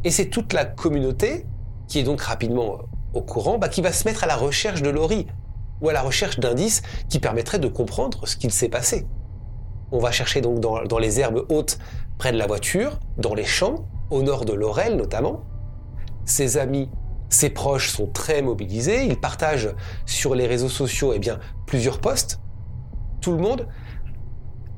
Et 0.04 0.10
c'est 0.10 0.30
toute 0.30 0.54
la 0.54 0.64
communauté, 0.64 1.44
qui 1.86 1.98
est 1.98 2.04
donc 2.04 2.22
rapidement 2.22 2.78
au 3.12 3.20
courant, 3.20 3.58
bah, 3.58 3.68
qui 3.68 3.82
va 3.82 3.92
se 3.92 4.08
mettre 4.08 4.24
à 4.24 4.26
la 4.26 4.36
recherche 4.36 4.80
de 4.80 4.88
Laurie, 4.88 5.26
ou 5.82 5.90
à 5.90 5.92
la 5.92 6.00
recherche 6.00 6.40
d'indices 6.40 6.80
qui 7.10 7.18
permettraient 7.18 7.58
de 7.58 7.68
comprendre 7.68 8.26
ce 8.26 8.36
qu'il 8.36 8.50
s'est 8.50 8.70
passé. 8.70 9.06
On 9.90 9.98
va 9.98 10.10
chercher 10.10 10.40
donc 10.40 10.60
dans, 10.60 10.98
les 10.98 11.20
herbes 11.20 11.44
hautes 11.48 11.78
près 12.18 12.32
de 12.32 12.36
la 12.36 12.46
voiture, 12.46 12.98
dans 13.16 13.34
les 13.34 13.44
champs, 13.44 13.86
au 14.10 14.22
nord 14.22 14.44
de 14.44 14.52
Laurel 14.52 14.96
notamment. 14.96 15.44
Ses 16.24 16.58
amis 16.58 16.90
ses 17.30 17.50
proches 17.50 17.90
sont 17.90 18.06
très 18.06 18.40
mobilisés, 18.40 19.04
ils 19.04 19.20
partagent 19.20 19.74
sur 20.06 20.34
les 20.34 20.46
réseaux 20.46 20.70
sociaux 20.70 21.12
eh 21.14 21.20
plusieurs 21.66 22.00
posts. 22.00 22.40
Tout 23.20 23.32
le 23.32 23.38
monde 23.38 23.68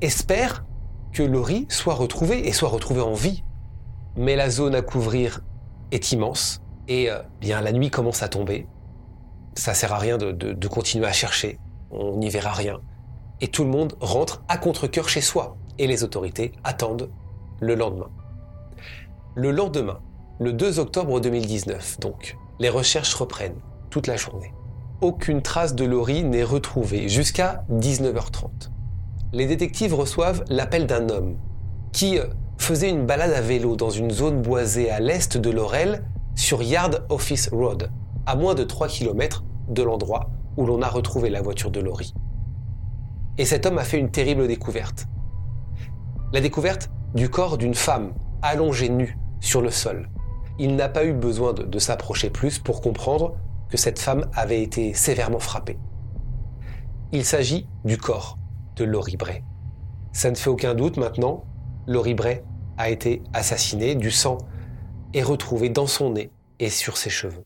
espère 0.01 0.65
que 1.13 1.23
Laurie 1.23 1.65
soit 1.69 1.93
retrouvée 1.93 2.47
et 2.47 2.51
soit 2.51 2.69
retrouvée 2.69 3.01
en 3.01 3.13
vie. 3.13 3.43
Mais 4.17 4.35
la 4.35 4.49
zone 4.49 4.75
à 4.75 4.81
couvrir 4.81 5.41
est 5.91 6.11
immense 6.11 6.61
et 6.89 7.09
euh, 7.09 7.21
bien 7.39 7.61
la 7.61 7.71
nuit 7.71 7.89
commence 7.89 8.21
à 8.21 8.27
tomber. 8.27 8.67
Ça 9.55 9.73
sert 9.73 9.93
à 9.93 9.97
rien 9.97 10.17
de 10.17 10.67
continuer 10.67 11.05
à 11.05 11.13
chercher, 11.13 11.59
on 11.89 12.17
n'y 12.17 12.29
verra 12.29 12.51
rien. 12.51 12.79
Et 13.41 13.47
tout 13.47 13.63
le 13.63 13.69
monde 13.69 13.93
rentre 13.99 14.43
à 14.47 14.57
contre-coeur 14.57 15.09
chez 15.09 15.21
soi 15.21 15.57
et 15.79 15.87
les 15.87 16.03
autorités 16.03 16.51
attendent 16.63 17.09
le 17.59 17.73
lendemain. 17.73 18.09
Le 19.33 19.49
lendemain, 19.51 19.99
le 20.39 20.53
2 20.53 20.79
octobre 20.79 21.19
2019, 21.19 21.99
donc, 21.99 22.37
les 22.59 22.69
recherches 22.69 23.15
reprennent 23.15 23.59
toute 23.89 24.05
la 24.05 24.15
journée. 24.15 24.53
Aucune 25.01 25.41
trace 25.41 25.73
de 25.73 25.85
Laurie 25.85 26.23
n'est 26.23 26.43
retrouvée 26.43 27.09
jusqu'à 27.09 27.65
19h30. 27.71 28.69
les 29.33 29.47
détectives 29.47 29.95
reçoivent 29.95 30.43
l'appel 30.49 30.85
d'un 30.85 31.09
homme 31.09 31.37
qui 31.91 32.19
euh, 32.19 32.25
faisait 32.59 32.89
une 32.89 33.07
balade 33.07 33.33
à 33.33 33.41
vélo 33.41 33.75
dans 33.75 33.89
une 33.89 34.11
zone 34.11 34.41
boisée 34.41 34.91
à 34.91 34.99
l'est 34.99 35.37
de 35.37 35.49
Laurel 35.49 36.03
sur 36.35 36.61
Yard 36.61 37.05
Office 37.09 37.49
Road, 37.51 37.89
à 38.27 38.35
moins 38.35 38.53
de 38.53 38.63
3 38.63 38.87
km 38.87 39.43
de 39.67 39.81
l'endroit 39.81 40.29
où 40.57 40.65
l'on 40.65 40.81
a 40.81 40.87
retrouvé 40.87 41.29
la 41.29 41.41
voiture 41.41 41.71
de 41.71 41.79
Laurie. 41.79 42.13
Et 43.37 43.45
cet 43.45 43.65
homme 43.65 43.77
a 43.77 43.83
fait 43.83 43.97
une 43.97 44.11
terrible 44.11 44.47
découverte. 44.47 45.07
La 46.33 46.41
découverte 46.41 46.89
du 47.13 47.29
corps 47.29 47.57
d'une 47.57 47.73
femme 47.73 48.13
allongée 48.41 48.89
nue 48.89 49.17
sur 49.39 49.61
le 49.61 49.71
sol. 49.71 50.09
Il 50.59 50.75
n'a 50.75 50.89
pas 50.89 51.05
eu 51.05 51.13
besoin 51.13 51.53
de, 51.53 51.79
s'approcher 51.79 52.29
plus 52.29 52.59
pour 52.59 52.81
comprendre 52.81 53.35
que 53.69 53.77
cette 53.77 53.99
femme 53.99 54.29
avait 54.33 54.61
été 54.61 54.93
sévèrement 54.93 55.39
frappée. 55.39 55.77
Il 57.11 57.25
s'agit 57.25 57.67
du 57.83 57.97
corps 57.97 58.37
de 58.75 58.83
Laurie 58.83 59.17
Bray. 59.17 59.43
Ça 60.13 60.29
ne 60.29 60.35
fait 60.35 60.49
aucun 60.49 60.75
doute 60.75 60.97
maintenant, 60.97 61.45
Laurie 61.87 62.13
Bray 62.13 62.43
a 62.77 62.89
été 62.89 63.21
assassinée, 63.33 63.95
du 63.95 64.11
sang 64.11 64.37
est 65.13 65.23
retrouvé 65.23 65.69
dans 65.69 65.87
son 65.87 66.11
nez 66.11 66.31
et 66.59 66.69
sur 66.69 66.97
ses 66.97 67.09
cheveux. 67.09 67.43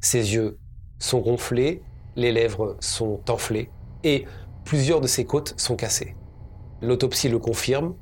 Ses 0.00 0.34
yeux 0.34 0.58
sont 0.98 1.20
gonflés, 1.20 1.82
les 2.16 2.30
lèvres 2.30 2.76
sont 2.80 3.20
enflées 3.28 3.70
et 4.04 4.26
plusieurs 4.64 5.00
de 5.00 5.06
ses 5.06 5.24
côtes 5.24 5.54
sont 5.56 5.76
cassées. 5.76 6.16
L'autopsie 6.80 7.28
le 7.28 7.38
confirme, 7.38 7.94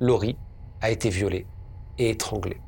Laurie 0.00 0.36
a 0.80 0.90
été 0.90 1.08
violée 1.08 1.46
et 1.98 2.10
étranglée. 2.10 2.60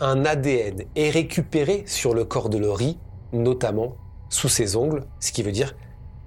Un 0.00 0.24
ADN 0.24 0.84
est 0.96 1.10
récupéré 1.10 1.84
sur 1.86 2.14
le 2.14 2.24
corps 2.24 2.48
de 2.48 2.58
Laurie, 2.58 2.98
notamment 3.32 3.96
sous 4.30 4.48
ses 4.48 4.76
ongles, 4.76 5.04
ce 5.20 5.32
qui 5.32 5.42
veut 5.42 5.52
dire 5.52 5.76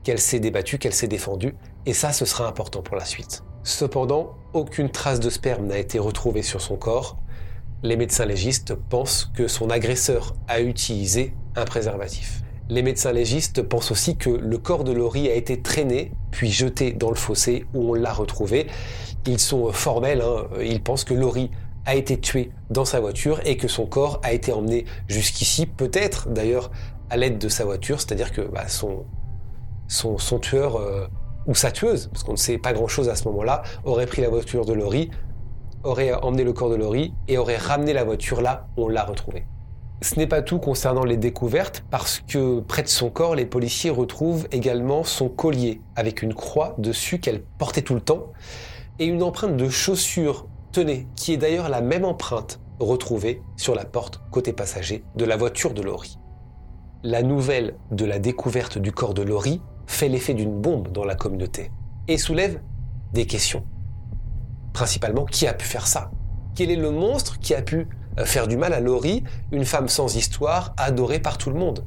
qu'elle 0.03 0.19
s'est 0.19 0.39
débattue, 0.39 0.77
qu'elle 0.77 0.93
s'est 0.93 1.07
défendue, 1.07 1.55
et 1.86 1.93
ça, 1.93 2.13
ce 2.13 2.25
sera 2.25 2.48
important 2.48 2.81
pour 2.81 2.95
la 2.95 3.05
suite. 3.05 3.43
Cependant, 3.63 4.36
aucune 4.53 4.89
trace 4.89 5.19
de 5.19 5.29
sperme 5.29 5.67
n'a 5.67 5.77
été 5.77 5.98
retrouvée 5.98 6.43
sur 6.43 6.62
son 6.62 6.75
corps. 6.75 7.17
Les 7.81 7.95
médecins 7.95 8.25
légistes 8.25 8.75
pensent 8.75 9.31
que 9.33 9.48
son 9.48 9.69
agresseur 9.69 10.36
a 10.48 10.62
utilisé 10.62 11.33
un 11.55 11.65
préservatif. 11.65 12.42
Les 12.70 12.82
médecins 12.82 13.12
légistes 13.12 13.62
pensent 13.62 13.91
aussi 13.91 14.15
que 14.15 14.29
le 14.29 14.58
corps 14.58 14.86
de 14.86 14.93
Laurie 14.93 15.29
a 15.29 15.34
été 15.34 15.62
traîné, 15.62 16.12
puis 16.32 16.50
jeté 16.50 16.93
dans 16.93 17.10
le 17.10 17.15
fossé 17.15 17.65
où 17.74 17.91
on 17.91 17.93
l'a 17.93 18.13
retrouvé. 18.13 18.67
Ils 19.27 19.39
sont 19.39 19.72
formels, 19.74 20.22
hein. 20.22 20.48
ils 20.62 20.82
pensent 20.82 21.03
que 21.03 21.13
Laurie 21.13 21.51
a 21.86 21.96
été 21.96 22.17
tuée 22.20 22.51
dans 22.70 22.86
sa 22.86 23.01
voiture 23.01 23.41
et 23.46 23.58
que 23.58 23.67
son 23.67 23.86
corps 23.86 24.22
a 24.24 24.32
été 24.32 24.53
emmené 24.53 24.86
jusqu'ici, 25.08 25.65
peut-être 25.65 26.29
d'ailleurs 26.29 26.72
à 27.10 27.17
l'aide 27.17 27.38
de 27.38 27.50
sa 27.50 27.65
voiture, 27.65 28.00
c'est-à-dire 28.00 28.32
que 28.32 28.41
bah, 28.41 28.70
son, 28.70 29.05
son, 29.89 30.17
son, 30.17 30.39
tueur 30.39 30.77
euh, 30.77 31.08
ou 31.46 31.55
sa 31.55 31.72
tueuse, 31.72 32.08
parce 32.08 32.24
qu'on 32.24 32.32
ne 32.32 32.38
sait 32.38 32.58
pas 32.58 32.72
grand-chose 32.72 33.10
à 33.10 33.15
ce 33.15 33.27
moment-là, 33.27 33.63
aurait 33.84 34.08
pris 34.08 34.22
la 34.22 34.29
voiture 34.29 34.65
de 34.65 34.74
Laurie, 34.74 35.12
aurait 35.84 36.13
emmené 36.13 36.46
le 36.46 36.53
corps 36.53 36.70
de 36.70 36.75
Laurie 36.75 37.13
et 37.27 37.38
aurait 37.38 37.58
ramené 37.58 37.91
la 37.91 38.05
voiture 38.05 38.41
là 38.41 38.67
où 38.77 38.86
on 38.86 38.88
l'a 38.88 39.03
retrouvée. 39.03 39.46
Ce 40.03 40.19
n'est 40.19 40.27
pas 40.27 40.41
tout 40.41 40.60
concernant 40.60 41.05
les 41.05 41.15
découvertes, 41.15 41.86
parce 41.89 42.19
que 42.19 42.60
près 42.60 42.83
de 42.83 42.89
son 42.89 43.10
corps, 43.10 43.36
les 43.36 43.45
policiers 43.45 43.89
retrouvent 43.89 44.50
également 44.51 45.05
son 45.05 45.29
collier, 45.29 45.79
avec 45.95 46.22
une 46.22 46.33
croix 46.33 46.75
dessus 46.77 47.19
qu'elle 47.19 47.41
portait 47.41 47.83
tout 47.83 47.93
le 47.93 48.01
temps, 48.01 48.33
et 49.00 49.05
une 49.05 49.24
empreinte 49.24 49.55
de 49.55 49.69
chaussure, 49.69 50.48
tenez, 50.74 51.07
qui 51.15 51.31
est 51.31 51.38
d'ailleurs 51.38 51.69
la 51.69 51.79
même 51.79 52.03
empreinte 52.03 52.60
retrouvée 52.81 53.41
sur 53.55 53.75
la 53.75 53.86
porte 53.86 54.19
côté 54.29 54.51
passager 54.51 55.05
de 55.15 55.24
la 55.24 55.38
voiture 55.38 55.74
de 55.74 55.81
Laurie. 55.81 56.19
La 57.03 57.24
nouvelle 57.24 57.77
de 57.91 58.03
la 58.03 58.19
découverte 58.19 58.77
du 58.77 58.91
corps 58.91 59.13
de 59.13 59.22
Laurie 59.22 59.62
fait 59.88 60.10
l'effet 60.10 60.33
d'une 60.33 60.60
bombe 60.60 60.91
dans 60.91 61.05
la 61.05 61.15
communauté, 61.15 61.72
et 62.10 62.17
soulève 62.17 62.60
des 63.13 63.25
questions. 63.25 63.63
Principalement, 64.74 65.24
qui 65.24 65.48
a 65.48 65.53
pu 65.53 65.63
faire 65.63 65.88
ça? 65.88 66.12
Quel 66.55 66.72
est 66.72 66.75
le 66.75 66.91
monstre 66.91 67.39
qui 67.39 67.55
a 67.55 67.62
pu 67.62 67.88
faire 68.25 68.48
du 68.48 68.58
mal 68.58 68.74
à 68.74 68.79
Laurie, 68.79 69.24
une 69.51 69.65
femme 69.65 69.88
sans 69.88 70.15
histoire, 70.15 70.74
adorée 70.77 71.20
par 71.20 71.38
tout 71.38 71.50
le 71.50 71.60
monde. 71.60 71.86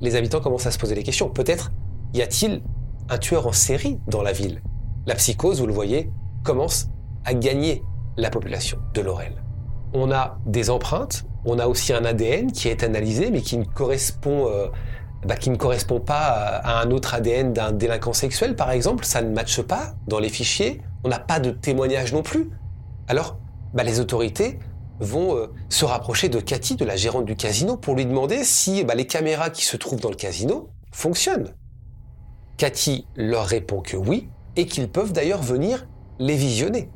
Les 0.00 0.14
habitants 0.14 0.40
commencent 0.40 0.66
à 0.66 0.70
se 0.70 0.78
poser 0.78 0.94
des 0.94 1.02
questions. 1.02 1.30
Peut-être 1.30 1.72
y 2.12 2.22
a-t-il 2.22 2.62
un 3.08 3.18
tueur 3.18 3.46
en 3.46 3.52
série 3.52 3.98
dans 4.06 4.22
la 4.22 4.32
ville? 4.32 4.62
La 5.06 5.14
psychose, 5.14 5.60
vous 5.60 5.66
le 5.66 5.72
voyez, 5.72 6.10
commence 6.42 6.88
à 7.24 7.34
gagner 7.34 7.82
la 8.16 8.30
population 8.30 8.78
de 8.94 9.00
Laurel. 9.00 9.42
On 9.94 10.10
a 10.10 10.38
des 10.46 10.70
empreintes, 10.70 11.24
on 11.44 11.58
a 11.58 11.66
aussi 11.66 11.92
un 11.92 12.04
ADN 12.04 12.52
qui 12.52 12.68
est 12.68 12.82
analysé, 12.82 13.30
mais 13.30 13.40
qui 13.40 13.56
ne 13.56 13.64
correspond, 13.64 14.48
euh, 14.48 14.66
bah, 15.26 15.36
qui 15.36 15.50
ne 15.50 15.56
correspond 15.56 16.00
pas 16.00 16.26
à 16.62 16.82
un 16.82 16.90
autre 16.90 17.14
ADN 17.14 17.52
d'un 17.52 17.72
délinquant 17.72 18.12
sexuel, 18.12 18.56
par 18.56 18.70
exemple. 18.70 19.04
Ça 19.04 19.22
ne 19.22 19.32
matche 19.32 19.62
pas 19.62 19.94
dans 20.08 20.18
les 20.18 20.28
fichiers. 20.28 20.82
On 21.04 21.08
n'a 21.08 21.20
pas 21.20 21.40
de 21.40 21.50
témoignage 21.50 22.12
non 22.12 22.22
plus. 22.22 22.50
Alors, 23.08 23.38
bah, 23.74 23.82
les 23.82 24.00
autorités 24.00 24.58
vont 25.00 25.36
euh, 25.36 25.46
se 25.68 25.84
rapprocher 25.84 26.28
de 26.28 26.40
Cathy, 26.40 26.76
de 26.76 26.84
la 26.84 26.96
gérante 26.96 27.26
du 27.26 27.36
casino, 27.36 27.76
pour 27.76 27.94
lui 27.94 28.06
demander 28.06 28.44
si 28.44 28.84
bah, 28.84 28.94
les 28.94 29.06
caméras 29.06 29.50
qui 29.50 29.64
se 29.64 29.76
trouvent 29.76 30.00
dans 30.00 30.10
le 30.10 30.16
casino 30.16 30.70
fonctionnent. 30.92 31.54
Cathy 32.56 33.06
leur 33.16 33.46
répond 33.46 33.82
que 33.82 33.96
oui, 33.96 34.30
et 34.56 34.66
qu'ils 34.66 34.90
peuvent 34.90 35.12
d'ailleurs 35.12 35.42
venir 35.42 35.86
les 36.18 36.36
visionner. 36.36 36.90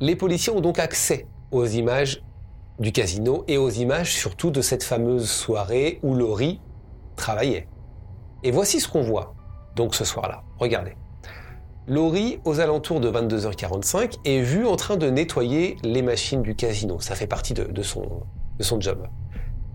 Les 0.00 0.16
policiers 0.16 0.52
ont 0.52 0.60
donc 0.60 0.78
accès 0.78 1.26
aux 1.50 1.66
images 1.66 2.22
du 2.78 2.92
casino 2.92 3.44
et 3.48 3.58
aux 3.58 3.70
images 3.70 4.12
surtout 4.12 4.50
de 4.50 4.60
cette 4.60 4.82
fameuse 4.82 5.28
soirée 5.28 5.98
où 6.02 6.14
Laurie 6.14 6.60
travaillait. 7.16 7.68
Et 8.42 8.50
voici 8.50 8.80
ce 8.80 8.88
qu'on 8.88 9.02
voit 9.02 9.34
donc 9.76 9.94
ce 9.94 10.04
soir-là. 10.04 10.42
Regardez. 10.58 10.94
Laurie, 11.88 12.38
aux 12.44 12.60
alentours 12.60 13.00
de 13.00 13.10
22h45, 13.10 14.18
est 14.24 14.40
vue 14.40 14.66
en 14.66 14.76
train 14.76 14.96
de 14.96 15.10
nettoyer 15.10 15.76
les 15.82 16.02
machines 16.02 16.40
du 16.40 16.54
casino. 16.54 17.00
Ça 17.00 17.16
fait 17.16 17.26
partie 17.26 17.54
de, 17.54 17.82
son, 17.82 18.22
de 18.58 18.62
son 18.62 18.80
job. 18.80 19.08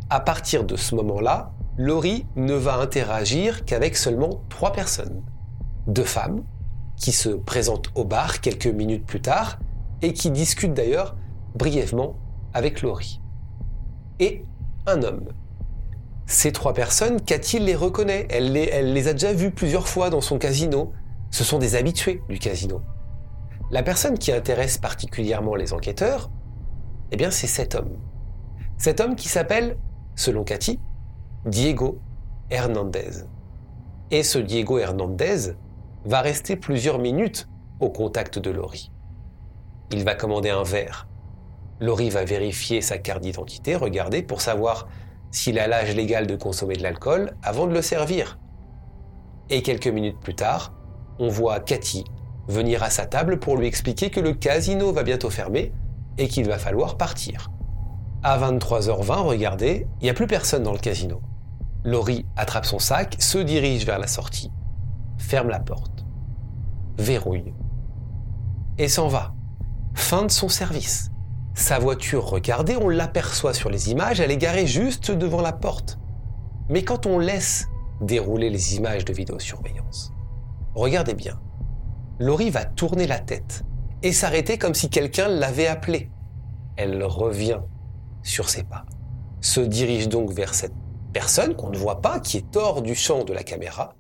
À 0.09 0.21
partir 0.21 0.63
de 0.63 0.77
ce 0.77 0.95
moment-là, 0.95 1.51
Laurie 1.77 2.25
ne 2.37 2.53
va 2.53 2.77
interagir 2.77 3.65
qu'avec 3.65 3.97
seulement 3.97 4.41
trois 4.47 4.71
personnes. 4.71 5.21
Deux 5.87 6.05
femmes, 6.05 6.43
qui 6.95 7.11
se 7.11 7.27
présentent 7.27 7.89
au 7.93 8.05
bar 8.05 8.39
quelques 8.39 8.67
minutes 8.67 9.05
plus 9.05 9.21
tard, 9.21 9.59
et 10.01 10.13
qui 10.13 10.31
discutent 10.31 10.73
d'ailleurs 10.73 11.17
brièvement 11.55 12.15
avec 12.53 12.83
Laurie. 12.83 13.19
Et 14.19 14.45
un 14.85 15.03
homme. 15.03 15.25
Ces 16.25 16.53
trois 16.53 16.73
personnes, 16.73 17.19
Cathy 17.19 17.59
les 17.59 17.75
reconnaît. 17.75 18.27
Elle 18.29 18.53
les, 18.53 18.69
elle 18.71 18.93
les 18.93 19.09
a 19.09 19.13
déjà 19.13 19.33
vues 19.33 19.51
plusieurs 19.51 19.89
fois 19.89 20.09
dans 20.09 20.21
son 20.21 20.37
casino. 20.37 20.93
Ce 21.31 21.43
sont 21.43 21.59
des 21.59 21.75
habitués 21.75 22.21
du 22.29 22.39
casino. 22.39 22.81
La 23.69 23.83
personne 23.83 24.17
qui 24.17 24.31
intéresse 24.31 24.77
particulièrement 24.77 25.55
les 25.55 25.73
enquêteurs, 25.73 26.29
eh 27.11 27.17
bien, 27.17 27.31
c'est 27.31 27.47
cet 27.47 27.75
homme. 27.75 27.97
Cet 28.77 28.99
homme 28.99 29.15
qui 29.15 29.27
s'appelle, 29.27 29.77
selon 30.15 30.43
Cathy, 30.43 30.79
Diego 31.45 31.99
Hernandez. 32.49 33.25
Et 34.11 34.23
ce 34.23 34.37
Diego 34.37 34.77
Hernandez 34.79 35.53
va 36.05 36.21
rester 36.21 36.55
plusieurs 36.55 36.99
minutes 36.99 37.49
au 37.79 37.89
contact 37.89 38.39
de 38.39 38.49
Laurie. 38.49 38.91
Il 39.91 40.03
va 40.03 40.15
commander 40.15 40.49
un 40.49 40.63
verre. 40.63 41.07
Laurie 41.79 42.09
va 42.09 42.23
vérifier 42.23 42.81
sa 42.81 42.97
carte 42.97 43.21
d'identité, 43.21 43.75
regarder 43.75 44.23
pour 44.23 44.41
savoir 44.41 44.87
s'il 45.31 45.59
a 45.59 45.67
l'âge 45.67 45.95
légal 45.95 46.25
de 46.25 46.35
consommer 46.35 46.75
de 46.75 46.83
l'alcool 46.83 47.35
avant 47.43 47.67
de 47.67 47.73
le 47.73 47.81
servir. 47.81 48.39
Et 49.49 49.61
quelques 49.61 49.87
minutes 49.87 50.19
plus 50.19 50.35
tard, 50.35 50.73
on 51.19 51.29
voit 51.29 51.59
Cathy 51.59 52.03
venir 52.47 52.83
à 52.83 52.89
sa 52.89 53.05
table 53.05 53.39
pour 53.39 53.57
lui 53.57 53.67
expliquer 53.67 54.09
que 54.09 54.19
le 54.19 54.33
casino 54.33 54.91
va 54.91 55.03
bientôt 55.03 55.29
fermer 55.29 55.71
et 56.17 56.27
qu'il 56.27 56.47
va 56.47 56.57
falloir 56.57 56.97
partir. 56.97 57.51
À 58.23 58.37
23h20, 58.39 59.21
regardez, 59.21 59.87
il 60.01 60.05
n'y 60.05 60.09
a 60.09 60.13
plus 60.13 60.27
personne 60.27 60.63
dans 60.63 60.71
le 60.71 60.79
casino. 60.79 61.21
Laurie 61.83 62.25
attrape 62.35 62.65
son 62.65 62.79
sac, 62.79 63.15
se 63.19 63.37
dirige 63.37 63.85
vers 63.85 63.99
la 63.99 64.07
sortie, 64.07 64.51
ferme 65.17 65.49
la 65.49 65.59
porte, 65.59 66.05
verrouille 66.97 67.53
et 68.77 68.87
s'en 68.87 69.07
va. 69.07 69.33
Fin 69.93 70.23
de 70.23 70.31
son 70.31 70.49
service. 70.49 71.09
Sa 71.53 71.79
voiture, 71.79 72.25
regardez, 72.25 72.77
on 72.77 72.89
l'aperçoit 72.89 73.53
sur 73.53 73.69
les 73.69 73.89
images, 73.89 74.19
elle 74.19 74.31
est 74.31 74.37
garée 74.37 74.67
juste 74.67 75.11
devant 75.11 75.41
la 75.41 75.53
porte. 75.53 75.97
Mais 76.69 76.83
quand 76.83 77.05
on 77.05 77.17
laisse 77.17 77.67
dérouler 78.01 78.49
les 78.49 78.75
images 78.75 79.05
de 79.05 79.13
vidéosurveillance, 79.13 80.11
Regardez 80.77 81.15
bien. 81.15 81.39
Laurie 82.19 82.51
va 82.51 82.63
tourner 82.63 83.07
la 83.07 83.17
tête 83.17 83.63
et 84.03 84.11
s'arrêter 84.11 84.59
comme 84.59 84.75
si 84.75 84.91
quelqu'un 84.91 85.27
l'avait 85.27 85.65
appelée. 85.65 86.11
Elle 86.75 87.03
revient 87.03 87.61
sur 88.21 88.47
ses 88.47 88.61
pas, 88.61 88.85
se 89.41 89.59
dirige 89.59 90.07
donc 90.07 90.29
vers 90.29 90.53
cette 90.53 90.75
personne 91.13 91.55
qu'on 91.55 91.71
ne 91.71 91.77
voit 91.79 91.99
pas, 91.99 92.19
qui 92.19 92.37
est 92.37 92.55
hors 92.55 92.83
du 92.83 92.93
champ 92.93 93.23
de 93.23 93.33
la 93.33 93.41
caméra, 93.41 93.95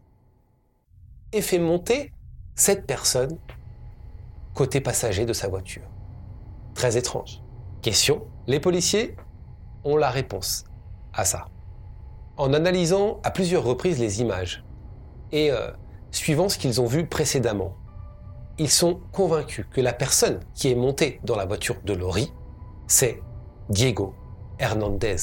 et 1.33 1.41
fait 1.41 1.57
monter 1.57 2.13
cette 2.53 2.85
personne 2.85 3.39
côté 4.53 4.79
passager 4.79 5.25
de 5.25 5.33
sa 5.33 5.47
voiture. 5.47 5.89
Très 6.75 6.95
étrange. 6.95 7.41
Question, 7.81 8.27
les 8.45 8.59
policiers 8.59 9.15
ont 9.83 9.97
la 9.97 10.11
réponse 10.11 10.65
à 11.11 11.25
ça. 11.25 11.47
En 12.35 12.53
analysant 12.53 13.19
à 13.23 13.31
plusieurs 13.31 13.63
reprises 13.63 13.97
les 13.97 14.21
images 14.21 14.63
et 15.31 15.51
euh, 15.51 15.71
suivant 16.17 16.49
ce 16.49 16.57
qu'ils 16.57 16.81
ont 16.81 16.87
vu 16.87 17.05
précédemment. 17.05 17.75
ils 18.59 18.71
sont 18.71 18.99
convaincus 19.11 19.67
que 19.71 19.81
la 19.81 19.93
personne 19.93 20.39
qui 20.55 20.71
est 20.71 20.75
montée 20.75 21.19
dans 21.23 21.35
la 21.35 21.45
voiture 21.45 21.75
de 21.85 21.93
Laurie, 21.93 22.33
c'est 22.87 23.21
Diego 23.69 24.15
Hernandez, 24.57 25.17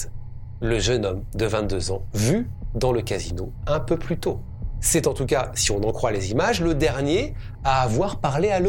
le 0.60 0.78
jeune 0.78 1.04
homme 1.04 1.24
de 1.34 1.44
22 1.44 1.90
ans, 1.90 2.02
vu 2.14 2.48
dans 2.76 2.92
le 2.92 3.02
casino 3.02 3.52
un 3.66 3.80
peu 3.80 3.98
plus 3.98 4.18
tôt. 4.18 4.40
C'est 4.80 5.08
en 5.08 5.14
tout 5.14 5.26
cas, 5.26 5.50
si 5.54 5.72
on 5.72 5.82
en 5.82 5.90
croit 5.90 6.12
les 6.12 6.30
images, 6.30 6.60
le 6.60 6.74
dernier 6.74 7.34
à 7.64 7.82
avoir 7.82 8.20
parlé 8.20 8.50
à 8.50 8.60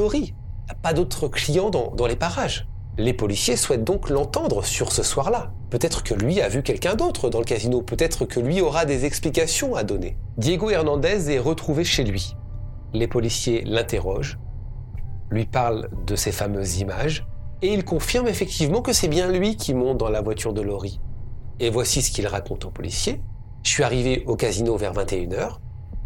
a 0.68 0.74
pas 0.82 0.94
d'autres 0.94 1.28
clients 1.28 1.70
dans, 1.70 1.92
dans 1.92 2.08
les 2.08 2.16
parages. 2.16 2.68
Les 2.98 3.12
policiers 3.12 3.58
souhaitent 3.58 3.84
donc 3.84 4.10
l'entendre 4.10 4.64
sur 4.64 4.94
ce 4.94 5.04
soir-là. 5.04 5.52
Peut-être 5.70 6.02
que 6.02 6.14
lui 6.14 6.40
a 6.40 6.48
vu 6.48 6.64
quelqu'un 6.64 6.96
d'autre 6.96 7.30
dans 7.30 7.40
le 7.40 7.46
casino, 7.46 7.82
peut-être 7.82 8.24
que 8.24 8.40
lui 8.40 8.62
aura 8.62 8.86
des 8.86 9.04
explications 9.04 9.76
à 9.76 9.84
donner. 9.84 10.18
Diego 10.38 10.70
Hernandez 10.70 11.30
est 11.30 11.40
retrouvé 11.40 11.84
chez 11.84 12.06
lui. 12.06 12.36
Les 12.94 13.08
policiers 13.08 13.64
l'interrogent, 13.66 14.40
lui 15.30 15.46
parlent 15.46 15.90
de 16.08 16.16
ces 16.16 16.32
fameuses 16.32 16.80
images, 16.80 17.28
et 17.62 17.74
il 17.74 17.84
confirme 17.84 18.28
effectivement 18.28 18.82
que 18.82 18.94
c'est 18.94 19.10
bien 19.10 19.30
lui 19.30 19.58
qui 19.58 19.74
monte 19.74 19.98
dans 19.98 20.10
la 20.10 20.22
voiture 20.22 20.54
de 20.54 20.62
Laurie. 20.62 21.02
Et 21.60 21.70
voici 21.70 22.02
ce 22.02 22.12
qu'il 22.12 22.28
raconte 22.28 22.64
aux 22.64 22.72
policiers. 22.72 23.22
Je 23.64 23.72
suis 23.72 23.84
arrivé 23.84 24.24
au 24.28 24.38
casino 24.38 24.78
vers 24.78 24.94
21h, 24.94 25.58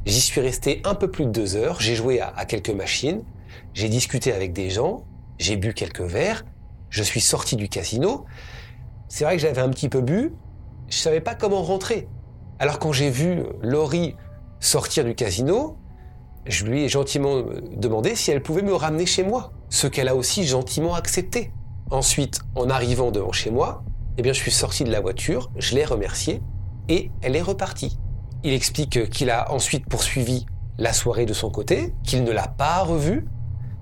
j'y 0.08 0.22
suis 0.22 0.41
resté 0.41 0.81
un 0.86 0.96
peu 0.96 1.12
plus 1.12 1.25
de 1.25 1.31
deux 1.31 1.55
heures, 1.55 1.79
j'ai 1.81 1.93
joué 1.93 2.19
à, 2.19 2.34
à 2.36 2.46
quelques 2.46 2.69
machines, 2.69 3.22
j'ai 3.75 3.89
discuté 3.89 4.31
avec 4.31 4.53
des 4.53 4.72
gens, 4.72 5.03
j'ai 5.38 5.55
bu 5.55 5.74
quelques 5.74 6.01
verres, 6.01 6.46
je 6.89 7.03
suis 7.03 7.22
sorti 7.22 7.55
du 7.55 7.69
casino. 7.69 8.25
C'est 9.08 9.24
vrai 9.24 9.36
que 9.36 9.41
j'avais 9.41 9.62
un 9.62 9.69
petit 9.69 9.89
peu 9.89 10.01
bu, 10.01 10.34
je 10.88 10.98
savais 10.98 11.22
pas 11.22 11.36
comment 11.36 11.63
rentrer. 11.63 12.08
Alors 12.60 12.79
quand 12.79 12.91
j'ai 12.91 13.10
vu 13.10 13.43
Laurie 13.62 14.15
sortir 14.60 15.05
du 15.05 15.15
casino, 15.15 15.77
je 16.46 16.65
lui 16.65 16.84
ai 16.84 16.89
gentiment 16.89 17.43
demandé 17.75 18.15
si 18.15 18.31
elle 18.31 18.41
pouvait 18.41 18.62
me 18.62 18.74
ramener 18.74 19.05
chez 19.05 19.24
moi, 19.24 19.53
ce 19.69 19.88
qu'elle 19.88 20.08
a 20.08 20.15
aussi 20.15 20.46
gentiment 20.46 20.96
accepté. 20.96 21.51
Ensuite, 21.91 22.41
en 22.55 22.69
arrivant 22.69 23.12
devant 23.12 23.31
chez 23.31 23.50
moi, 23.50 23.84
eh 24.17 24.22
bien, 24.22 24.34
je 24.34 24.39
suis 24.39 24.51
sorti 24.51 24.84
de 24.84 24.91
la 24.91 25.00
voiture, 25.00 25.50
je 25.58 25.75
l'ai 25.75 25.86
remerciée 25.86 26.41
et 26.88 27.12
elle 27.22 27.36
est 27.36 27.41
repartie. 27.41 27.98
Il 28.43 28.53
explique 28.53 29.10
qu'il 29.10 29.29
a 29.29 29.51
ensuite 29.51 29.88
poursuivi 29.88 30.46
la 30.77 30.93
soirée 30.93 31.25
de 31.25 31.34
son 31.34 31.50
côté, 31.50 31.93
qu'il 32.03 32.24
ne 32.24 32.31
l'a 32.31 32.48
pas 32.48 32.84
revue, 32.84 33.27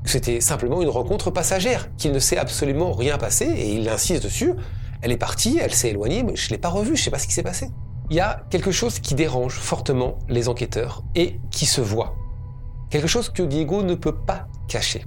c'était 0.10 0.42
simplement 0.42 0.82
une 0.82 0.90
rencontre 0.90 1.32
passagère, 1.32 1.90
qu'il 1.98 2.12
ne 2.12 2.20
s'est 2.20 2.38
absolument 2.38 2.92
rien 2.92 3.18
passé 3.18 3.46
et 3.46 3.74
il 3.74 3.90
insiste 3.90 4.24
dessus. 4.24 4.54
Elle 5.02 5.12
est 5.12 5.18
partie, 5.18 5.60
elle 5.62 5.74
s'est 5.74 5.90
éloignée, 5.90 6.24
mais 6.24 6.36
je 6.36 6.50
l'ai 6.50 6.58
pas 6.58 6.70
revue, 6.70 6.96
je 6.96 7.04
sais 7.04 7.12
pas 7.12 7.20
ce 7.20 7.28
qui 7.28 7.34
s'est 7.34 7.44
passé. 7.44 7.70
Il 8.10 8.16
y 8.16 8.20
a 8.20 8.46
quelque 8.50 8.72
chose 8.72 9.00
qui 9.00 9.16
dérange 9.16 9.56
fortement 9.56 10.18
les 10.30 10.48
enquêteurs 10.48 11.04
et 11.16 11.40
qui 11.52 11.66
se 11.66 11.82
voit. 11.82 12.16
Quelque 12.90 13.08
chose 13.08 13.30
que 13.30 13.44
Diego 13.44 13.84
ne 13.84 13.96
peut 13.96 14.16
pas 14.16 14.48
cacher. 14.70 15.06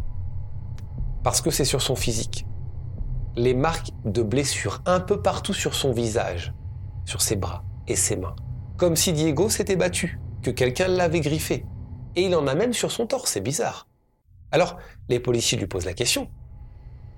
Parce 1.22 1.40
que 1.40 1.50
c'est 1.50 1.64
sur 1.64 1.80
son 1.80 1.96
physique. 1.96 2.46
Les 3.36 3.54
marques 3.54 3.90
de 4.04 4.22
blessures 4.22 4.82
un 4.86 5.00
peu 5.00 5.22
partout 5.22 5.54
sur 5.54 5.74
son 5.74 5.92
visage, 5.92 6.52
sur 7.06 7.22
ses 7.22 7.36
bras 7.36 7.64
et 7.88 7.96
ses 7.96 8.16
mains. 8.16 8.36
Comme 8.76 8.96
si 8.96 9.12
Diego 9.12 9.48
s'était 9.48 9.76
battu, 9.76 10.20
que 10.42 10.50
quelqu'un 10.50 10.88
l'avait 10.88 11.20
griffé. 11.20 11.64
Et 12.16 12.26
il 12.26 12.34
en 12.34 12.46
a 12.46 12.54
même 12.54 12.72
sur 12.72 12.90
son 12.90 13.06
torse, 13.06 13.30
c'est 13.32 13.40
bizarre. 13.40 13.89
Alors, 14.52 14.76
les 15.08 15.20
policiers 15.20 15.58
lui 15.58 15.66
posent 15.66 15.84
la 15.84 15.94
question. 15.94 16.28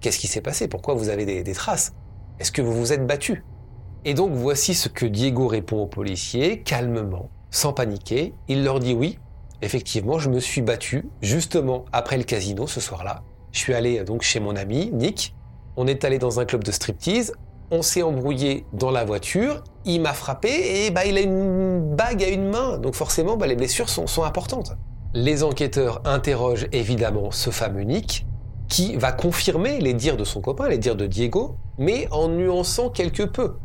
Qu'est-ce 0.01 0.19
qui 0.19 0.27
s'est 0.27 0.41
passé? 0.41 0.69
Pourquoi 0.69 0.95
vous 0.95 1.09
avez 1.09 1.43
des, 1.43 1.53
traces? 1.55 1.95
Est-ce 2.39 2.53
que 2.53 2.61
vous 2.61 2.73
vous 2.73 2.93
êtes 2.93 3.07
battu 3.07 3.45
Et 4.05 4.15
donc 4.15 4.33
voici 4.33 4.75
ce 4.75 4.89
que 4.89 5.07
Diego 5.07 5.47
répond 5.47 5.83
aux 5.83 5.87
policiers, 5.87 6.63
calmement, 6.63 7.31
sans 7.51 7.73
paniquer. 7.73 8.35
Il 8.49 8.65
leur 8.65 8.81
dit 8.81 8.95
oui, 8.95 9.19
effectivement, 9.63 10.19
je 10.19 10.29
me 10.29 10.41
suis 10.41 10.61
battu 10.61 11.09
justement 11.23 11.85
après 11.93 12.19
le 12.19 12.25
casino 12.25 12.67
ce 12.67 12.81
soir-là. 12.81 13.23
Je 13.53 13.59
suis 13.61 13.75
allé 13.75 14.03
donc 14.03 14.23
chez 14.23 14.41
mon 14.41 14.57
ami 14.57 14.91
Nick. 14.93 15.35
On 15.77 15.87
est 15.87 16.05
allé 16.05 16.19
dans 16.19 16.41
un 16.41 16.45
club 16.45 16.65
de 16.65 16.73
striptease. 16.73 17.33
On 17.71 17.81
s'est 17.81 18.03
embrouillé 18.03 18.67
dans 18.75 18.91
la 18.91 19.05
voiture. 19.05 19.63
Il 19.85 20.03
m'a 20.03 20.13
frappé 20.13 20.85
et 20.85 20.91
bah, 20.91 21.07
il 21.07 21.17
a 21.17 21.21
une 21.21 21.95
bague 21.95 22.23
à 22.23 22.29
une 22.29 22.51
main. 22.51 22.77
Donc 22.77 22.95
forcément, 22.95 23.37
bah, 23.37 23.47
les 23.47 23.57
blessures 23.57 23.89
sont 23.89 24.25
importantes. 24.25 24.73
Les 25.15 25.43
enquêteurs 25.43 26.01
interrogent 26.07 26.69
évidemment 26.73 27.31
ce 27.31 27.51
fameux 27.51 27.83
Nick, 27.83 28.27
qui 28.69 28.97
va 28.97 29.13
confirmer 29.13 29.79
les 29.79 29.93
dires 29.93 30.17
de 30.17 30.25
son 30.25 30.41
copain, 30.41 30.69
les 30.69 30.79
dires 30.79 30.97
de 30.97 31.07
Diego, 31.07 31.57
mais 31.77 32.09
en 32.11 32.29
nuançant 32.29 32.89
quelque 32.89 33.23
peu. 33.23 33.57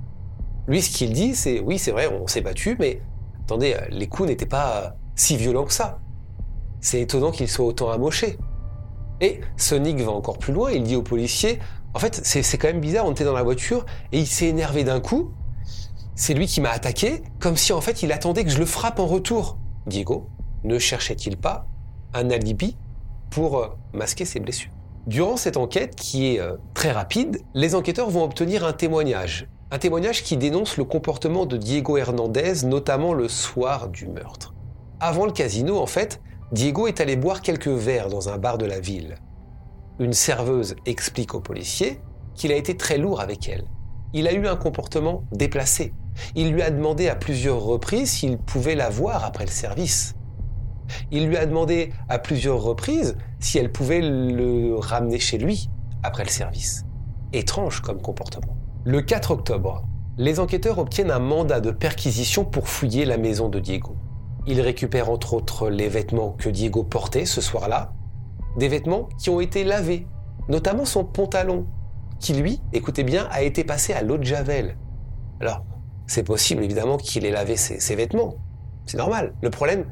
Lui, 0.68 0.82
ce 0.82 0.90
qu'il 0.90 1.14
dit, 1.14 1.36
c'est 1.36 1.62
oui, 1.62 1.80
c'est 1.80 1.92
vrai, 1.92 2.08
on 2.08 2.28
s'est 2.28 2.42
battu, 2.42 2.76
mais 2.80 3.02
attendez, 3.44 3.78
les 3.90 4.08
coups 4.08 4.28
n'étaient 4.28 4.46
pas 4.46 4.98
si 5.16 5.38
violents 5.38 5.64
que 5.64 5.72
ça. 5.72 6.00
C'est 6.82 7.00
étonnant 7.00 7.32
qu'il 7.32 7.48
soit 7.48 7.66
autant 7.66 7.90
amoché. 7.92 8.38
Et 9.22 9.40
ce 9.56 9.76
Nick 9.76 10.02
va 10.02 10.12
encore 10.12 10.40
plus 10.40 10.52
loin, 10.52 10.72
il 10.72 10.84
dit 10.84 10.98
au 10.98 11.02
policier, 11.02 11.60
en 11.94 12.00
fait, 12.00 12.20
c'est 12.24 12.58
quand 12.58 12.68
même 12.68 12.82
bizarre, 12.82 13.06
on 13.06 13.14
était 13.14 13.24
dans 13.24 13.34
la 13.34 13.44
voiture 13.44 13.86
et 14.12 14.20
il 14.20 14.28
s'est 14.28 14.48
énervé 14.48 14.84
d'un 14.84 15.00
coup. 15.00 15.32
C'est 16.16 16.34
lui 16.34 16.48
qui 16.48 16.60
m'a 16.60 16.72
attaqué, 16.72 17.24
comme 17.40 17.56
si 17.56 17.72
en 17.72 17.80
fait 17.80 18.04
il 18.04 18.12
attendait 18.12 18.44
que 18.44 18.50
je 18.50 18.60
le 18.60 18.66
frappe 18.66 19.00
en 19.00 19.08
retour. 19.08 19.58
Diego, 19.86 20.28
ne 20.64 20.80
cherchait-il 20.80 21.38
pas 21.38 21.68
un 22.14 22.30
alibi 22.30 22.78
pour 23.30 23.60
euh, 23.60 23.68
masquer 23.94 24.26
ses 24.26 24.40
blessures? 24.40 24.72
Durant 25.08 25.38
cette 25.38 25.58
enquête, 25.58 25.96
qui 25.96 26.34
est 26.34 26.40
euh, 26.40 26.58
très 26.74 26.92
rapide, 26.92 27.42
les 27.54 27.76
enquêteurs 27.76 28.10
vont 28.10 28.24
obtenir 28.24 28.66
un 28.66 28.74
témoignage. 28.74 29.48
Un 29.72 29.80
témoignage 29.80 30.24
qui 30.24 30.36
dénonce 30.36 30.78
le 30.78 30.84
comportement 30.84 31.46
de 31.46 31.58
Diego 31.58 31.98
Hernandez, 31.98 32.66
notamment 32.66 33.14
le 33.14 33.28
soir 33.28 33.88
du 33.88 34.08
meurtre. 34.08 34.54
Avant 35.00 35.26
le 35.26 35.32
casino, 35.32 35.78
en 35.78 35.86
fait, 35.86 36.22
Diego 36.52 36.88
est 36.88 37.00
allé 37.02 37.16
boire 37.16 37.42
quelques 37.42 37.68
verres 37.68 38.10
dans 38.10 38.30
un 38.30 38.38
bar 38.38 38.58
de 38.58 38.66
la 38.66 38.80
ville. 38.80 39.16
Une 40.00 40.14
serveuse 40.14 40.76
explique 40.86 41.34
au 41.34 41.40
policier 41.40 42.02
qu'il 42.36 42.52
a 42.52 42.56
été 42.56 42.76
très 42.76 42.98
lourd 42.98 43.22
avec 43.22 43.48
elle. 43.48 43.66
Il 44.14 44.28
a 44.28 44.34
eu 44.34 44.48
un 44.48 44.56
comportement 44.56 45.24
déplacé. 45.32 45.94
Il 46.36 46.52
lui 46.52 46.62
a 46.62 46.70
demandé 46.70 47.08
à 47.08 47.16
plusieurs 47.16 47.62
reprises 47.62 48.12
s'il 48.12 48.38
pouvait 48.38 48.76
la 48.76 48.90
voir 48.90 49.24
après 49.24 49.46
le 49.46 49.52
service. 49.52 50.16
Il 51.12 51.28
lui 51.28 51.38
a 51.38 51.46
demandé 51.46 51.92
à 52.10 52.20
plusieurs 52.20 52.62
reprises 52.62 53.18
si 53.40 53.58
elle 53.58 53.72
pouvait 53.72 54.02
le 54.02 54.76
ramener 54.76 55.20
chez 55.20 55.38
lui 55.38 55.70
après 56.04 56.24
le 56.24 56.30
service. 56.30 56.86
Étrange 57.34 57.82
comme 57.82 58.02
comportement. 58.02 58.58
Le 58.86 59.02
4 59.02 59.32
octobre, 59.32 59.84
les 60.18 60.40
enquêteurs 60.40 60.80
obtiennent 60.80 61.12
un 61.12 61.20
mandat 61.20 61.60
de 61.60 61.72
perquisition 61.72 62.46
pour 62.46 62.68
fouiller 62.70 63.06
la 63.06 63.18
maison 63.18 63.50
de 63.50 63.60
Diego. 63.60 63.96
Ils 64.48 64.62
récupèrent 64.62 65.10
entre 65.10 65.34
autres 65.34 65.70
les 65.70 65.90
vêtements 65.90 66.32
que 66.32 66.50
Diego 66.50 66.84
portait 66.84 67.26
ce 67.26 67.42
soir-là, 67.42 67.94
des 68.58 68.70
vêtements 68.70 69.10
qui 69.20 69.30
ont 69.30 69.42
été 69.42 69.64
lavés, 69.64 70.08
notamment 70.48 70.86
son 70.86 71.04
pantalon, 71.04 71.68
qui 72.20 72.34
lui, 72.34 72.62
écoutez 72.74 73.04
bien, 73.04 73.28
a 73.30 73.44
été 73.44 73.64
passé 73.64 73.94
à 73.94 74.02
l'eau 74.02 74.18
de 74.18 74.24
Javel. 74.24 74.78
Alors, 75.42 75.66
c'est 76.08 76.24
possible 76.24 76.64
évidemment 76.64 76.98
qu'il 76.98 77.26
ait 77.26 77.32
lavé 77.32 77.58
ses, 77.58 77.80
ses 77.80 77.96
vêtements. 77.96 78.36
C'est 78.86 78.98
normal. 78.98 79.34
Le 79.42 79.50
problème, 79.50 79.86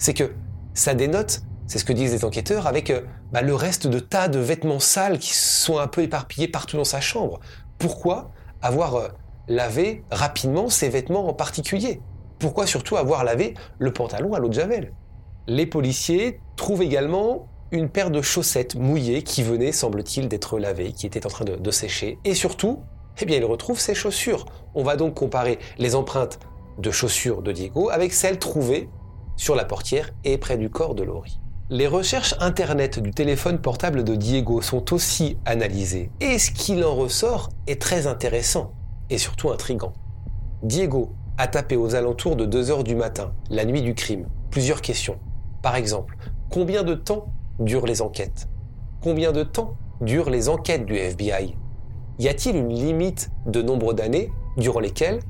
c'est 0.00 0.14
que 0.14 0.32
ça 0.74 0.94
dénote, 0.94 1.42
c'est 1.68 1.78
ce 1.78 1.84
que 1.84 1.92
disent 1.92 2.12
les 2.12 2.24
enquêteurs, 2.24 2.66
avec 2.66 2.90
euh, 2.90 3.02
bah, 3.30 3.42
le 3.42 3.54
reste 3.54 3.86
de 3.86 4.00
tas 4.00 4.26
de 4.26 4.40
vêtements 4.40 4.80
sales 4.80 5.18
qui 5.18 5.34
sont 5.34 5.78
un 5.78 5.86
peu 5.86 6.02
éparpillés 6.02 6.48
partout 6.48 6.76
dans 6.76 6.84
sa 6.84 7.00
chambre. 7.00 7.38
Pourquoi 7.78 8.32
avoir 8.62 8.96
euh, 8.96 9.08
lavé 9.46 10.02
rapidement 10.10 10.68
ces 10.68 10.88
vêtements 10.88 11.28
en 11.28 11.34
particulier? 11.34 12.00
Pourquoi 12.40 12.66
surtout 12.66 12.96
avoir 12.96 13.22
lavé 13.22 13.54
le 13.78 13.92
pantalon 13.92 14.34
à 14.34 14.40
l'eau 14.40 14.48
de 14.48 14.54
Javel? 14.54 14.94
Les 15.46 15.66
policiers 15.66 16.40
trouvent 16.56 16.82
également 16.82 17.46
une 17.70 17.88
paire 17.88 18.10
de 18.10 18.22
chaussettes 18.22 18.74
mouillées 18.74 19.22
qui 19.22 19.42
venaient, 19.42 19.72
semble-t-il, 19.72 20.28
d'être 20.28 20.58
lavées, 20.58 20.92
qui 20.92 21.06
étaient 21.06 21.26
en 21.26 21.30
train 21.30 21.44
de, 21.44 21.70
sécher. 21.70 22.18
Et 22.24 22.34
surtout, 22.34 22.80
eh 23.20 23.26
bien, 23.26 23.36
ils 23.36 23.44
retrouvent 23.44 23.78
ses 23.78 23.94
chaussures. 23.94 24.46
On 24.74 24.82
va 24.82 24.96
donc 24.96 25.14
comparer 25.14 25.58
les 25.78 25.94
empreintes 25.94 26.40
de 26.78 26.90
chaussures 26.90 27.42
de 27.42 27.52
Diego 27.52 27.90
avec 27.90 28.12
celles 28.12 28.38
trouvées 28.38 28.88
sur 29.40 29.54
la 29.54 29.64
portière 29.64 30.10
et 30.22 30.36
près 30.36 30.58
du 30.58 30.68
corps 30.68 30.94
de 30.94 31.02
Laurie. 31.02 31.40
Les 31.70 31.86
recherches 31.86 32.34
internet 32.40 32.98
du 32.98 33.10
téléphone 33.10 33.58
portable 33.58 34.04
de 34.04 34.14
Diego 34.14 34.60
sont 34.60 34.92
aussi 34.92 35.38
analysées 35.46 36.10
et 36.20 36.38
ce 36.38 36.50
qu'il 36.50 36.84
en 36.84 36.94
ressort 36.94 37.48
est 37.66 37.80
très 37.80 38.06
intéressant 38.06 38.74
et 39.08 39.16
surtout 39.16 39.50
intrigant. 39.50 39.94
Diego 40.62 41.14
a 41.38 41.46
tapé 41.46 41.76
aux 41.76 41.94
alentours 41.94 42.36
de 42.36 42.44
2 42.44 42.70
heures 42.70 42.84
du 42.84 42.94
matin, 42.94 43.32
la 43.48 43.64
nuit 43.64 43.80
du 43.80 43.94
crime, 43.94 44.28
plusieurs 44.50 44.82
questions. 44.82 45.18
Par 45.62 45.74
exemple, 45.74 46.18
combien 46.50 46.82
de 46.82 46.94
temps 46.94 47.32
durent 47.60 47.86
les 47.86 48.02
enquêtes? 48.02 48.46
Combien 49.00 49.32
de 49.32 49.42
temps 49.42 49.78
durent 50.02 50.28
les 50.28 50.50
enquêtes 50.50 50.84
du 50.84 50.96
FBI 50.96 51.56
Y 52.18 52.28
a-t-il 52.28 52.56
une 52.56 52.74
limite 52.74 53.30
de 53.46 53.62
nombre 53.62 53.94
d'années 53.94 54.30
durant 54.58 54.80
lesquelles 54.80 55.20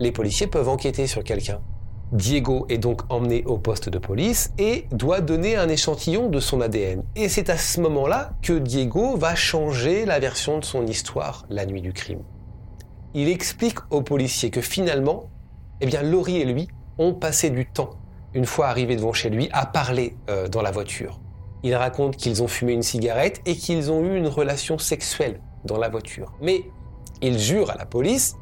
les 0.00 0.12
policiers 0.12 0.46
peuvent 0.46 0.70
enquêter 0.70 1.06
sur 1.06 1.22
quelqu'un? 1.22 1.60
Diego 2.12 2.66
est 2.68 2.78
donc 2.78 3.02
emmené 3.08 3.44
au 3.44 3.58
poste 3.58 3.88
de 3.88 3.98
police 3.98 4.52
et 4.58 4.86
doit 4.92 5.20
donner 5.20 5.56
un 5.56 5.68
échantillon 5.68 6.28
de 6.28 6.38
son 6.38 6.60
ADN. 6.60 7.02
Et 7.16 7.28
c'est 7.28 7.50
à 7.50 7.56
ce 7.56 7.80
moment-là 7.80 8.32
que 8.42 8.52
Diego 8.52 9.16
va 9.16 9.34
changer 9.34 10.04
la 10.04 10.18
version 10.18 10.58
de 10.58 10.64
son 10.64 10.86
histoire 10.86 11.44
la 11.50 11.66
nuit 11.66 11.80
du 11.80 11.92
crime. 11.92 12.22
Il 13.14 13.28
explique 13.28 13.78
aux 13.90 14.02
policiers 14.02 14.50
que 14.50 14.60
finalement, 14.60 15.30
eh 15.80 15.86
bien, 15.86 16.02
Laurie 16.02 16.38
et 16.38 16.44
lui 16.44 16.68
ont 16.98 17.14
passé 17.14 17.50
du 17.50 17.66
temps, 17.66 17.90
une 18.34 18.46
fois 18.46 18.68
arrivés 18.68 18.96
devant 18.96 19.12
chez 19.12 19.30
lui, 19.30 19.48
à 19.52 19.66
parler 19.66 20.16
euh, 20.28 20.48
dans 20.48 20.62
la 20.62 20.70
voiture. 20.70 21.20
Il 21.62 21.74
raconte 21.74 22.16
qu'ils 22.16 22.42
ont 22.42 22.48
fumé 22.48 22.74
une 22.74 22.82
cigarette 22.82 23.40
et 23.46 23.56
qu'ils 23.56 23.90
ont 23.90 24.04
eu 24.04 24.16
une 24.16 24.28
relation 24.28 24.78
sexuelle 24.78 25.40
dans 25.64 25.78
la 25.78 25.88
voiture. 25.88 26.32
Mais 26.42 26.64
il 27.22 27.38
jure 27.38 27.70
à 27.70 27.76
la 27.76 27.86
police 27.86 28.36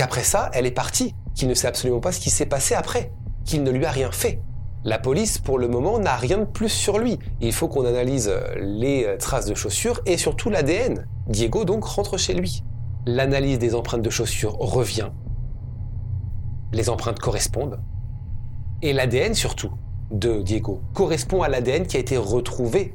qu'après 0.00 0.24
ça, 0.24 0.48
elle 0.54 0.64
est 0.64 0.70
partie, 0.70 1.14
qu'il 1.34 1.46
ne 1.46 1.52
sait 1.52 1.66
absolument 1.66 2.00
pas 2.00 2.10
ce 2.10 2.20
qui 2.20 2.30
s'est 2.30 2.46
passé 2.46 2.74
après, 2.74 3.12
qu'il 3.44 3.62
ne 3.62 3.70
lui 3.70 3.84
a 3.84 3.90
rien 3.90 4.10
fait. 4.10 4.40
La 4.82 4.98
police, 4.98 5.36
pour 5.36 5.58
le 5.58 5.68
moment, 5.68 5.98
n'a 5.98 6.16
rien 6.16 6.38
de 6.38 6.46
plus 6.46 6.70
sur 6.70 6.98
lui. 6.98 7.18
Il 7.42 7.52
faut 7.52 7.68
qu'on 7.68 7.84
analyse 7.84 8.28
euh, 8.28 8.40
les 8.56 9.04
euh, 9.04 9.18
traces 9.18 9.44
de 9.44 9.54
chaussures 9.54 10.00
et 10.06 10.16
surtout 10.16 10.48
l'ADN. 10.48 11.06
Diego 11.26 11.66
donc 11.66 11.84
rentre 11.84 12.16
chez 12.16 12.32
lui. 12.32 12.64
L'analyse 13.04 13.58
des 13.58 13.74
empreintes 13.74 14.00
de 14.00 14.08
chaussures 14.08 14.54
revient. 14.54 15.10
Les 16.72 16.88
empreintes 16.88 17.18
correspondent. 17.18 17.78
Et 18.80 18.94
l'ADN 18.94 19.34
surtout 19.34 19.72
de 20.10 20.40
Diego 20.40 20.80
correspond 20.94 21.42
à 21.42 21.48
l'ADN 21.48 21.86
qui 21.86 21.98
a 21.98 22.00
été 22.00 22.16
retrouvé 22.16 22.94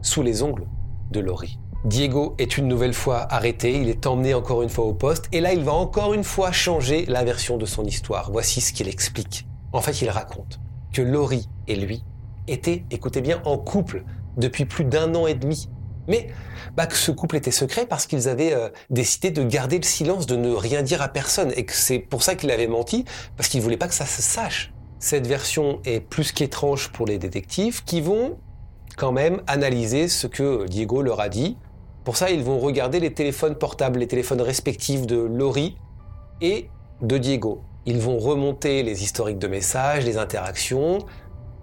sous 0.00 0.22
les 0.22 0.44
ongles 0.44 0.68
de 1.10 1.18
Laurie. 1.18 1.58
Diego 1.86 2.34
est 2.38 2.58
une 2.58 2.66
nouvelle 2.66 2.94
fois 2.94 3.32
arrêté, 3.32 3.80
il 3.80 3.88
est 3.88 4.08
emmené 4.08 4.34
encore 4.34 4.62
une 4.62 4.68
fois 4.68 4.86
au 4.86 4.92
poste, 4.92 5.26
et 5.30 5.40
là 5.40 5.52
il 5.52 5.62
va 5.62 5.72
encore 5.72 6.14
une 6.14 6.24
fois 6.24 6.50
changer 6.50 7.06
la 7.06 7.22
version 7.22 7.58
de 7.58 7.64
son 7.64 7.84
histoire. 7.84 8.32
Voici 8.32 8.60
ce 8.60 8.72
qu'il 8.72 8.88
explique. 8.88 9.46
En 9.72 9.80
fait, 9.80 10.02
il 10.02 10.10
raconte 10.10 10.58
que 10.92 11.00
Laurie 11.00 11.48
et 11.68 11.76
lui 11.76 12.02
étaient, 12.48 12.84
écoutez 12.90 13.20
bien, 13.20 13.40
en 13.44 13.56
couple 13.56 14.02
depuis 14.36 14.64
plus 14.64 14.84
d'un 14.84 15.14
an 15.14 15.28
et 15.28 15.34
demi. 15.34 15.68
Mais 16.08 16.26
bah, 16.76 16.88
que 16.88 16.96
ce 16.96 17.12
couple 17.12 17.36
était 17.36 17.52
secret 17.52 17.86
parce 17.86 18.06
qu'ils 18.06 18.28
avaient 18.28 18.52
euh, 18.52 18.68
décidé 18.90 19.30
de 19.30 19.44
garder 19.44 19.78
le 19.78 19.84
silence, 19.84 20.26
de 20.26 20.34
ne 20.34 20.52
rien 20.52 20.82
dire 20.82 21.02
à 21.02 21.08
personne, 21.08 21.52
et 21.54 21.64
que 21.64 21.72
c'est 21.72 22.00
pour 22.00 22.24
ça 22.24 22.34
qu'il 22.34 22.50
avait 22.50 22.66
menti, 22.66 23.04
parce 23.36 23.48
qu'il 23.48 23.60
voulait 23.60 23.76
pas 23.76 23.86
que 23.86 23.94
ça 23.94 24.06
se 24.06 24.22
sache. 24.22 24.72
Cette 24.98 25.28
version 25.28 25.78
est 25.84 26.00
plus 26.00 26.32
qu'étrange 26.32 26.90
pour 26.90 27.06
les 27.06 27.18
détectives 27.18 27.84
qui 27.84 28.00
vont 28.00 28.38
quand 28.96 29.12
même 29.12 29.40
analyser 29.46 30.08
ce 30.08 30.26
que 30.26 30.66
Diego 30.66 31.00
leur 31.00 31.20
a 31.20 31.28
dit. 31.28 31.56
Pour 32.06 32.16
ça, 32.16 32.30
ils 32.30 32.44
vont 32.44 32.60
regarder 32.60 33.00
les 33.00 33.12
téléphones 33.12 33.56
portables, 33.56 33.98
les 33.98 34.06
téléphones 34.06 34.40
respectifs 34.40 35.08
de 35.08 35.16
Laurie 35.16 35.76
et 36.40 36.70
de 37.02 37.18
Diego. 37.18 37.62
Ils 37.84 37.98
vont 37.98 38.16
remonter 38.16 38.84
les 38.84 39.02
historiques 39.02 39.40
de 39.40 39.48
messages, 39.48 40.04
les 40.04 40.16
interactions. 40.16 40.98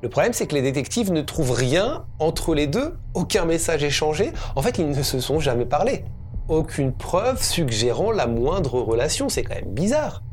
Le 0.01 0.09
problème, 0.09 0.33
c'est 0.33 0.45
que 0.45 0.53
les 0.53 0.61
détectives 0.61 1.13
ne 1.13 1.21
trouvent 1.21 1.53
rien 1.53 2.03
entre 2.19 2.55
les 2.55 2.67
deux, 2.67 2.97
aucun 3.13 3.45
message 3.45 3.85
échangé. 3.85 4.33
En 4.57 4.61
fait, 4.61 4.79
ils 4.79 4.89
ne 4.89 5.01
se 5.01 5.21
sont 5.21 5.39
jamais 5.39 5.63
parlé. 5.63 6.03
Aucune 6.49 6.91
preuve 6.91 7.41
suggérant 7.41 8.11
la 8.11 8.27
moindre 8.27 8.81
relation, 8.81 9.29
c'est 9.29 9.43
quand 9.43 9.55
même 9.55 9.73
bizarre. 9.73 10.23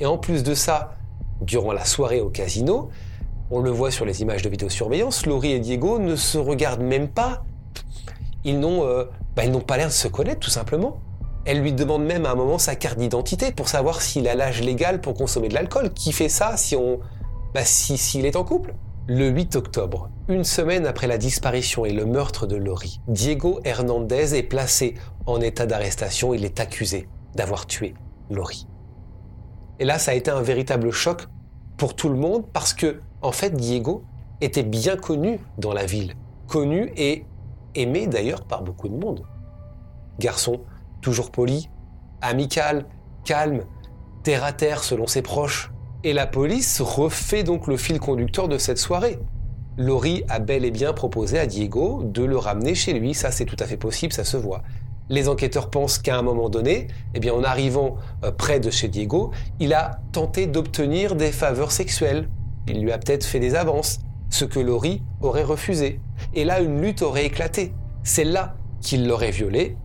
Et 0.00 0.06
en 0.06 0.18
plus 0.18 0.42
de 0.42 0.54
ça, 0.54 0.96
durant 1.40 1.70
la 1.72 1.84
soirée 1.84 2.20
au 2.20 2.30
casino, 2.30 2.88
on 3.52 3.60
le 3.60 3.70
voit 3.70 3.92
sur 3.92 4.04
les 4.04 4.22
images 4.22 4.42
de 4.42 4.48
vidéosurveillance, 4.48 5.24
Laurie 5.24 5.52
et 5.52 5.60
Diego 5.60 6.00
ne 6.00 6.16
se 6.16 6.36
regardent 6.36 6.82
même 6.82 7.06
pas. 7.06 7.44
Ils 8.44 8.58
n'ont 8.58 8.84
euh, 8.84 9.04
bah, 9.36 9.44
ils 9.44 9.50
n'ont 9.50 9.60
pas 9.60 9.76
l'air 9.76 9.88
de 9.88 9.92
se 9.92 10.08
connaître 10.08 10.40
tout 10.40 10.50
simplement. 10.50 11.00
Elle 11.44 11.60
lui 11.60 11.72
demande 11.72 12.04
même 12.04 12.26
à 12.26 12.32
un 12.32 12.34
moment 12.34 12.58
sa 12.58 12.76
carte 12.76 12.98
d'identité 12.98 13.52
pour 13.52 13.68
savoir 13.68 14.02
s'il 14.02 14.28
a 14.28 14.34
l'âge 14.34 14.60
légal 14.60 15.00
pour 15.00 15.14
consommer 15.14 15.48
de 15.48 15.54
l'alcool. 15.54 15.92
Qui 15.92 16.12
fait 16.12 16.28
ça 16.28 16.56
si 16.56 16.76
on, 16.76 17.00
bah, 17.54 17.64
si 17.64 17.96
s'il 17.96 18.26
est 18.26 18.36
en 18.36 18.44
couple? 18.44 18.74
Le 19.06 19.28
8 19.28 19.56
octobre, 19.56 20.10
une 20.28 20.44
semaine 20.44 20.86
après 20.86 21.06
la 21.06 21.18
disparition 21.18 21.84
et 21.84 21.92
le 21.92 22.04
meurtre 22.04 22.46
de 22.46 22.54
Laurie, 22.56 23.00
Diego 23.08 23.60
Hernandez 23.64 24.36
est 24.36 24.42
placé 24.42 24.94
en 25.26 25.40
état 25.40 25.66
d'arrestation. 25.66 26.34
Il 26.34 26.44
est 26.44 26.60
accusé 26.60 27.08
d'avoir 27.34 27.66
tué 27.66 27.94
Laurie. 28.30 28.66
Et 29.80 29.84
là, 29.84 29.98
ça 29.98 30.12
a 30.12 30.14
été 30.14 30.30
un 30.30 30.42
véritable 30.42 30.92
choc 30.92 31.26
pour 31.76 31.96
tout 31.96 32.10
le 32.10 32.16
monde 32.16 32.44
parce 32.52 32.74
que, 32.74 33.00
en 33.22 33.32
fait, 33.32 33.54
Diego 33.54 34.04
était 34.42 34.62
bien 34.62 34.96
connu 34.96 35.40
dans 35.58 35.72
la 35.72 35.86
ville, 35.86 36.14
connu 36.46 36.92
et 36.96 37.24
aimé 37.74 38.06
d'ailleurs 38.06 38.44
par 38.44 38.62
beaucoup 38.62 38.88
de 38.88 38.96
monde. 38.96 39.24
Garçon 40.18 40.60
toujours 41.00 41.30
poli, 41.30 41.68
amical, 42.20 42.86
calme, 43.24 43.62
terre 44.22 44.44
à 44.44 44.52
terre 44.52 44.84
selon 44.84 45.06
ses 45.06 45.22
proches. 45.22 45.72
Et 46.04 46.12
la 46.12 46.26
police 46.26 46.80
refait 46.80 47.42
donc 47.42 47.66
le 47.66 47.76
fil 47.76 48.00
conducteur 48.00 48.48
de 48.48 48.58
cette 48.58 48.78
soirée. 48.78 49.18
Laurie 49.76 50.24
a 50.28 50.38
bel 50.38 50.64
et 50.64 50.70
bien 50.70 50.92
proposé 50.92 51.38
à 51.38 51.46
Diego 51.46 52.02
de 52.04 52.22
le 52.22 52.36
ramener 52.36 52.74
chez 52.74 52.92
lui, 52.92 53.14
ça 53.14 53.30
c'est 53.30 53.44
tout 53.44 53.56
à 53.58 53.66
fait 53.66 53.76
possible, 53.76 54.12
ça 54.12 54.24
se 54.24 54.36
voit. 54.36 54.62
Les 55.08 55.28
enquêteurs 55.28 55.70
pensent 55.70 55.98
qu'à 55.98 56.16
un 56.16 56.22
moment 56.22 56.48
donné, 56.48 56.86
eh 57.14 57.20
bien 57.20 57.34
en 57.34 57.42
arrivant 57.42 57.96
euh, 58.24 58.30
près 58.30 58.60
de 58.60 58.70
chez 58.70 58.88
Diego, 58.88 59.32
il 59.58 59.74
a 59.74 60.00
tenté 60.12 60.46
d'obtenir 60.46 61.16
des 61.16 61.32
faveurs 61.32 61.72
sexuelles. 61.72 62.28
Il 62.68 62.80
lui 62.80 62.92
a 62.92 62.98
peut-être 62.98 63.24
fait 63.24 63.40
des 63.40 63.54
avances, 63.54 63.98
ce 64.28 64.44
que 64.44 64.60
Laurie 64.60 65.02
aurait 65.20 65.42
refusé. 65.42 66.00
Et 66.34 66.44
là, 66.44 66.60
une 66.60 66.80
lutte 66.80 67.02
aurait 67.02 67.26
éclaté. 67.26 67.74
C'est 68.02 68.24
là 68.24 68.56
qu'il 68.80 69.06
l'aurait 69.06 69.30
violé 69.30 69.76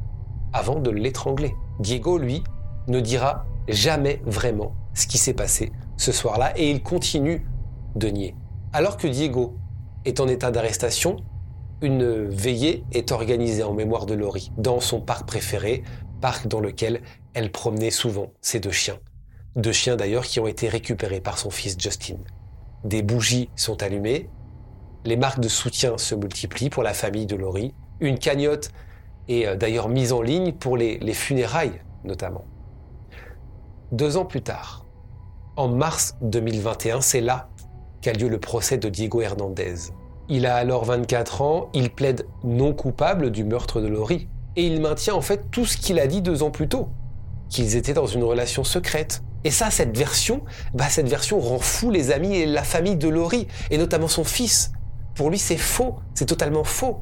avant 0.54 0.80
de 0.80 0.90
l'étrangler. 0.90 1.54
Diego, 1.80 2.18
lui, 2.18 2.44
ne 2.88 3.00
dira 3.00 3.46
jamais 3.68 4.22
vraiment 4.26 4.76
ce 4.94 5.08
qui 5.08 5.18
s'est 5.18 5.34
passé 5.34 5.72
ce 5.98 6.12
soir-là 6.12 6.54
et 6.58 6.70
il 6.70 6.84
continue 6.84 7.48
de 7.96 8.08
nier. 8.08 8.36
Alors 8.74 8.98
que 8.98 9.08
Diego 9.08 9.58
est 10.06 10.20
en 10.20 10.28
état 10.28 10.52
d'arrestation, 10.52 11.18
une 11.82 12.28
veillée 12.28 12.84
est 12.92 13.12
organisée 13.12 13.64
en 13.64 13.74
mémoire 13.74 14.06
de 14.06 14.14
Laurie 14.14 14.52
dans 14.58 14.80
son 14.80 15.02
parc 15.02 15.28
préféré, 15.28 15.84
parc 16.22 16.48
dans 16.48 16.60
lequel 16.60 17.02
elle 17.34 17.52
promenait 17.52 17.92
souvent 17.92 18.32
ses 18.42 18.60
deux 18.60 18.72
chiens. 18.72 19.00
Deux 19.56 19.72
chiens 19.72 19.96
d'ailleurs 19.96 20.26
qui 20.26 20.40
ont 20.40 20.48
été 20.48 20.68
récupérés 20.68 21.22
par 21.22 21.38
son 21.38 21.50
fils 21.50 21.76
Justin. 21.80 22.18
Des 22.84 23.02
bougies 23.02 23.50
sont 23.56 23.82
allumées, 23.82 24.30
les 25.06 25.18
marques 25.18 25.40
de 25.40 25.48
soutien 25.48 25.98
se 25.98 26.16
multiplient 26.16 26.70
pour 26.70 26.84
la 26.84 26.94
famille 26.94 27.26
de 27.26 27.36
Laurie, 27.36 27.74
une 28.00 28.20
cagnotte 28.20 28.70
et 29.28 29.48
euh, 29.48 29.56
d'ailleurs 29.56 29.90
mise 29.90 30.12
en 30.12 30.22
ligne 30.22 30.52
pour 30.54 30.78
les, 30.78 30.98
les 31.00 31.14
funérailles 31.14 31.82
notamment. 32.04 32.46
Deux 33.92 34.18
ans 34.18 34.26
plus 34.26 34.42
tard, 34.42 34.86
en 35.58 35.68
mars 35.68 36.16
2021, 36.22 37.02
c'est 37.02 37.22
là 37.22 37.50
qu'a 38.02 38.14
lieu 38.14 38.28
le 38.28 38.40
procès 38.40 38.78
de 38.78 38.90
Diego 38.90 39.22
Hernandez. 39.22 39.76
Il 40.28 40.46
a 40.46 40.56
alors 40.56 40.86
24 40.86 41.42
ans, 41.42 41.70
il 41.74 41.90
plaide 41.90 42.28
non 42.44 42.74
coupable 42.74 43.32
du 43.32 43.44
meurtre 43.44 43.82
de 43.82 43.88
Laurie. 43.88 44.28
Et 44.56 44.66
il 44.66 44.82
maintient 44.82 45.14
en 45.14 45.22
fait 45.22 45.52
tout 45.52 45.66
ce 45.66 45.78
qu'il 45.78 46.00
a 46.00 46.08
dit 46.08 46.22
deux 46.22 46.42
ans 46.42 46.52
plus 46.52 46.68
tôt, 46.68 46.90
qu'ils 47.50 47.76
étaient 47.76 47.94
dans 47.94 48.06
une 48.06 48.24
relation 48.24 48.64
secrète. 48.64 49.22
Et 49.44 49.52
ça, 49.52 49.70
cette 49.70 49.96
version, 49.96 50.44
bah 50.74 50.90
cette 50.90 51.08
version 51.08 51.40
rend 51.40 51.60
fou 51.60 51.92
les 51.92 52.12
amis 52.12 52.36
et 52.36 52.46
la 52.46 52.64
famille 52.64 52.96
de 52.96 53.10
Laurie, 53.10 53.48
et 53.70 53.78
notamment 53.78 54.08
son 54.08 54.24
fils. 54.24 54.72
Pour 55.16 55.30
lui, 55.30 55.40
c'est 55.40 55.58
faux, 55.58 55.96
c'est 56.14 56.26
totalement 56.26 56.66
faux. 56.66 57.02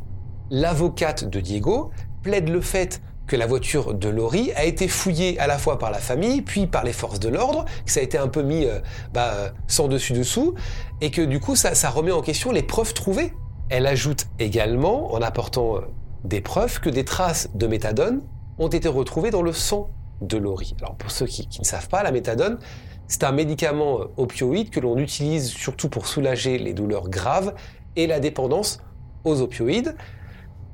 L'avocate 0.52 1.26
de 1.26 1.40
Diego 1.40 1.90
plaide 2.22 2.48
le 2.48 2.62
fait 2.62 3.02
que 3.26 3.36
la 3.36 3.48
voiture 3.48 3.96
de 3.96 4.10
Laurie 4.10 4.52
a 4.56 4.66
été 4.66 4.88
fouillée 4.88 5.40
à 5.40 5.48
la 5.48 5.58
fois 5.58 5.80
par 5.80 5.90
la 5.90 5.98
famille, 5.98 6.44
puis 6.44 6.68
par 6.68 6.84
les 6.84 6.94
forces 6.94 7.20
de 7.20 7.30
l'ordre, 7.30 7.66
que 7.86 7.92
ça 7.92 8.02
a 8.02 8.04
été 8.04 8.20
un 8.20 8.28
peu 8.28 8.44
mis 8.44 8.66
euh, 8.66 8.80
bah, 9.14 9.32
euh, 9.34 9.50
sans 9.68 9.88
dessus-dessous, 9.88 10.54
et 11.02 11.10
que 11.10 11.22
du 11.22 11.40
coup 11.40 11.56
ça, 11.56 11.90
remet 11.90 12.12
en 12.12 12.22
question 12.22 12.52
les 12.52 12.62
preuves 12.62 12.94
trouvées. 12.94 13.34
Elle 13.70 13.88
ajoute 13.88 14.28
également, 14.38 15.12
en 15.14 15.22
apportant 15.22 15.78
euh, 15.78 15.82
des 16.24 16.42
preuves, 16.42 16.80
que 16.82 16.90
des 16.90 17.06
traces 17.06 17.50
de 17.56 17.66
méthadone 17.66 18.22
ont 18.60 18.68
été 18.68 18.90
retrouvées 18.90 19.32
dans 19.32 19.42
le 19.42 19.54
sang 19.54 19.90
de 20.22 20.38
Laurie. 20.38 20.76
Alors 20.82 20.96
pour 20.96 21.10
ceux 21.10 21.26
qui, 21.26 21.48
qui 21.48 21.62
ne 21.62 21.66
savent 21.66 21.88
pas, 21.88 22.04
la 22.04 22.12
méthadone, 22.12 22.60
c'est 23.08 23.24
un 23.24 23.32
médicament 23.32 24.02
opioïde 24.18 24.70
que 24.70 24.80
l'on 24.80 24.98
utilise 24.98 25.50
surtout 25.50 25.90
pour 25.90 26.06
soulager 26.06 26.60
les 26.60 26.74
douleurs 26.74 27.10
graves 27.10 27.54
et 27.96 28.08
la 28.08 28.20
dépendance 28.20 28.80
aux 29.24 29.42
opioïdes. 29.42 29.96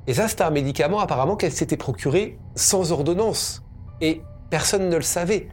Et 0.06 0.14
ça, 0.14 0.28
c'était 0.28 0.42
un 0.42 0.50
médicament 0.50 1.00
apparemment 1.00 1.36
qu'elle 1.36 1.52
s'était 1.52 1.76
procuré 1.76 2.38
sans 2.54 2.92
ordonnance. 2.92 3.62
Et 4.00 4.22
personne 4.50 4.88
ne 4.88 4.96
le 4.96 5.02
savait. 5.02 5.48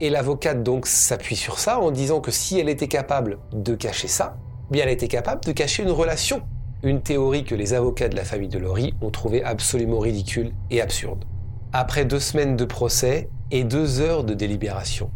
Et 0.00 0.10
l'avocate 0.10 0.62
donc 0.62 0.86
s'appuie 0.86 1.36
sur 1.36 1.58
ça 1.58 1.78
en 1.78 1.90
disant 1.90 2.20
que 2.20 2.30
si 2.30 2.58
elle 2.58 2.68
était 2.68 2.88
capable 2.88 3.38
de 3.52 3.74
cacher 3.74 4.08
ça, 4.08 4.38
bien 4.70 4.84
elle 4.84 4.90
était 4.90 5.08
capable 5.08 5.44
de 5.44 5.52
cacher 5.52 5.82
une 5.82 5.90
relation. 5.90 6.42
Une 6.82 7.02
théorie 7.02 7.44
que 7.44 7.54
les 7.54 7.74
avocats 7.74 8.08
de 8.08 8.16
la 8.16 8.24
famille 8.24 8.48
de 8.48 8.58
Laurie 8.58 8.94
ont 9.02 9.10
trouvé 9.10 9.44
absolument 9.44 9.98
ridicule 9.98 10.52
et 10.70 10.80
absurde. 10.80 11.26
Après 11.74 12.06
deux 12.06 12.18
semaines 12.18 12.56
de 12.56 12.64
procès 12.64 13.28
et 13.50 13.64
deux 13.64 14.00
heures 14.00 14.24
de 14.24 14.32
délibération, 14.32 15.10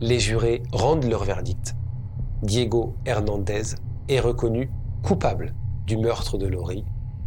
les 0.00 0.18
jurés 0.18 0.64
rendent 0.72 1.08
leur 1.08 1.22
verdict. 1.22 1.76
Diego 2.42 2.96
Hernandez 3.06 3.76
est 4.08 4.18
reconnu 4.18 4.68
coupable 5.04 5.54
du 5.86 5.96
meurtre 5.96 6.38
de 6.38 6.46
Laurie 6.46 6.84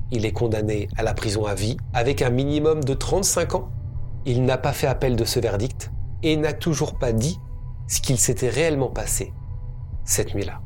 il 0.10 0.26
est 0.26 0.32
condamné 0.32 0.88
à 0.96 1.04
la 1.04 1.14
prison 1.14 1.46
à 1.46 1.54
vie 1.54 1.76
avec 1.94 2.22
un 2.22 2.30
minimum 2.30 2.84
de 2.84 2.94
35 2.94 3.56
ans. 3.56 3.72
Il 4.26 4.46
n'a 4.46 4.58
pas 4.58 4.72
fait 4.72 4.88
appel 4.88 5.16
de 5.16 5.26
ce 5.26 5.40
verdict 5.40 5.92
et 6.24 6.38
n'a 6.38 6.54
toujours 6.54 6.98
pas 6.98 7.12
dit 7.12 7.38
ce 7.88 8.02
qu'il 8.02 8.18
s'était 8.18 8.50
réellement 8.50 8.90
passé 8.90 9.34
cette 10.06 10.34
nuit-là. 10.34 10.62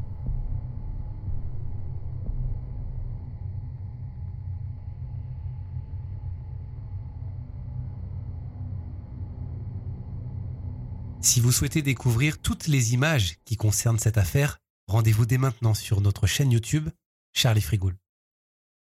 Si 11.22 11.40
vous 11.40 11.52
souhaitez 11.52 11.82
découvrir 11.82 12.40
toutes 12.40 12.68
les 12.68 12.94
images 12.94 13.38
qui 13.46 13.56
concernent 13.56 14.00
cette 14.00 14.18
affaire, 14.18 14.60
rendez-vous 14.88 15.26
dès 15.26 15.38
maintenant 15.38 15.74
sur 15.74 16.02
notre 16.02 16.28
chaîne 16.28 16.52
YouTube 16.52 16.90
Charlie 17.34 17.62
Frigoul. 17.62 17.98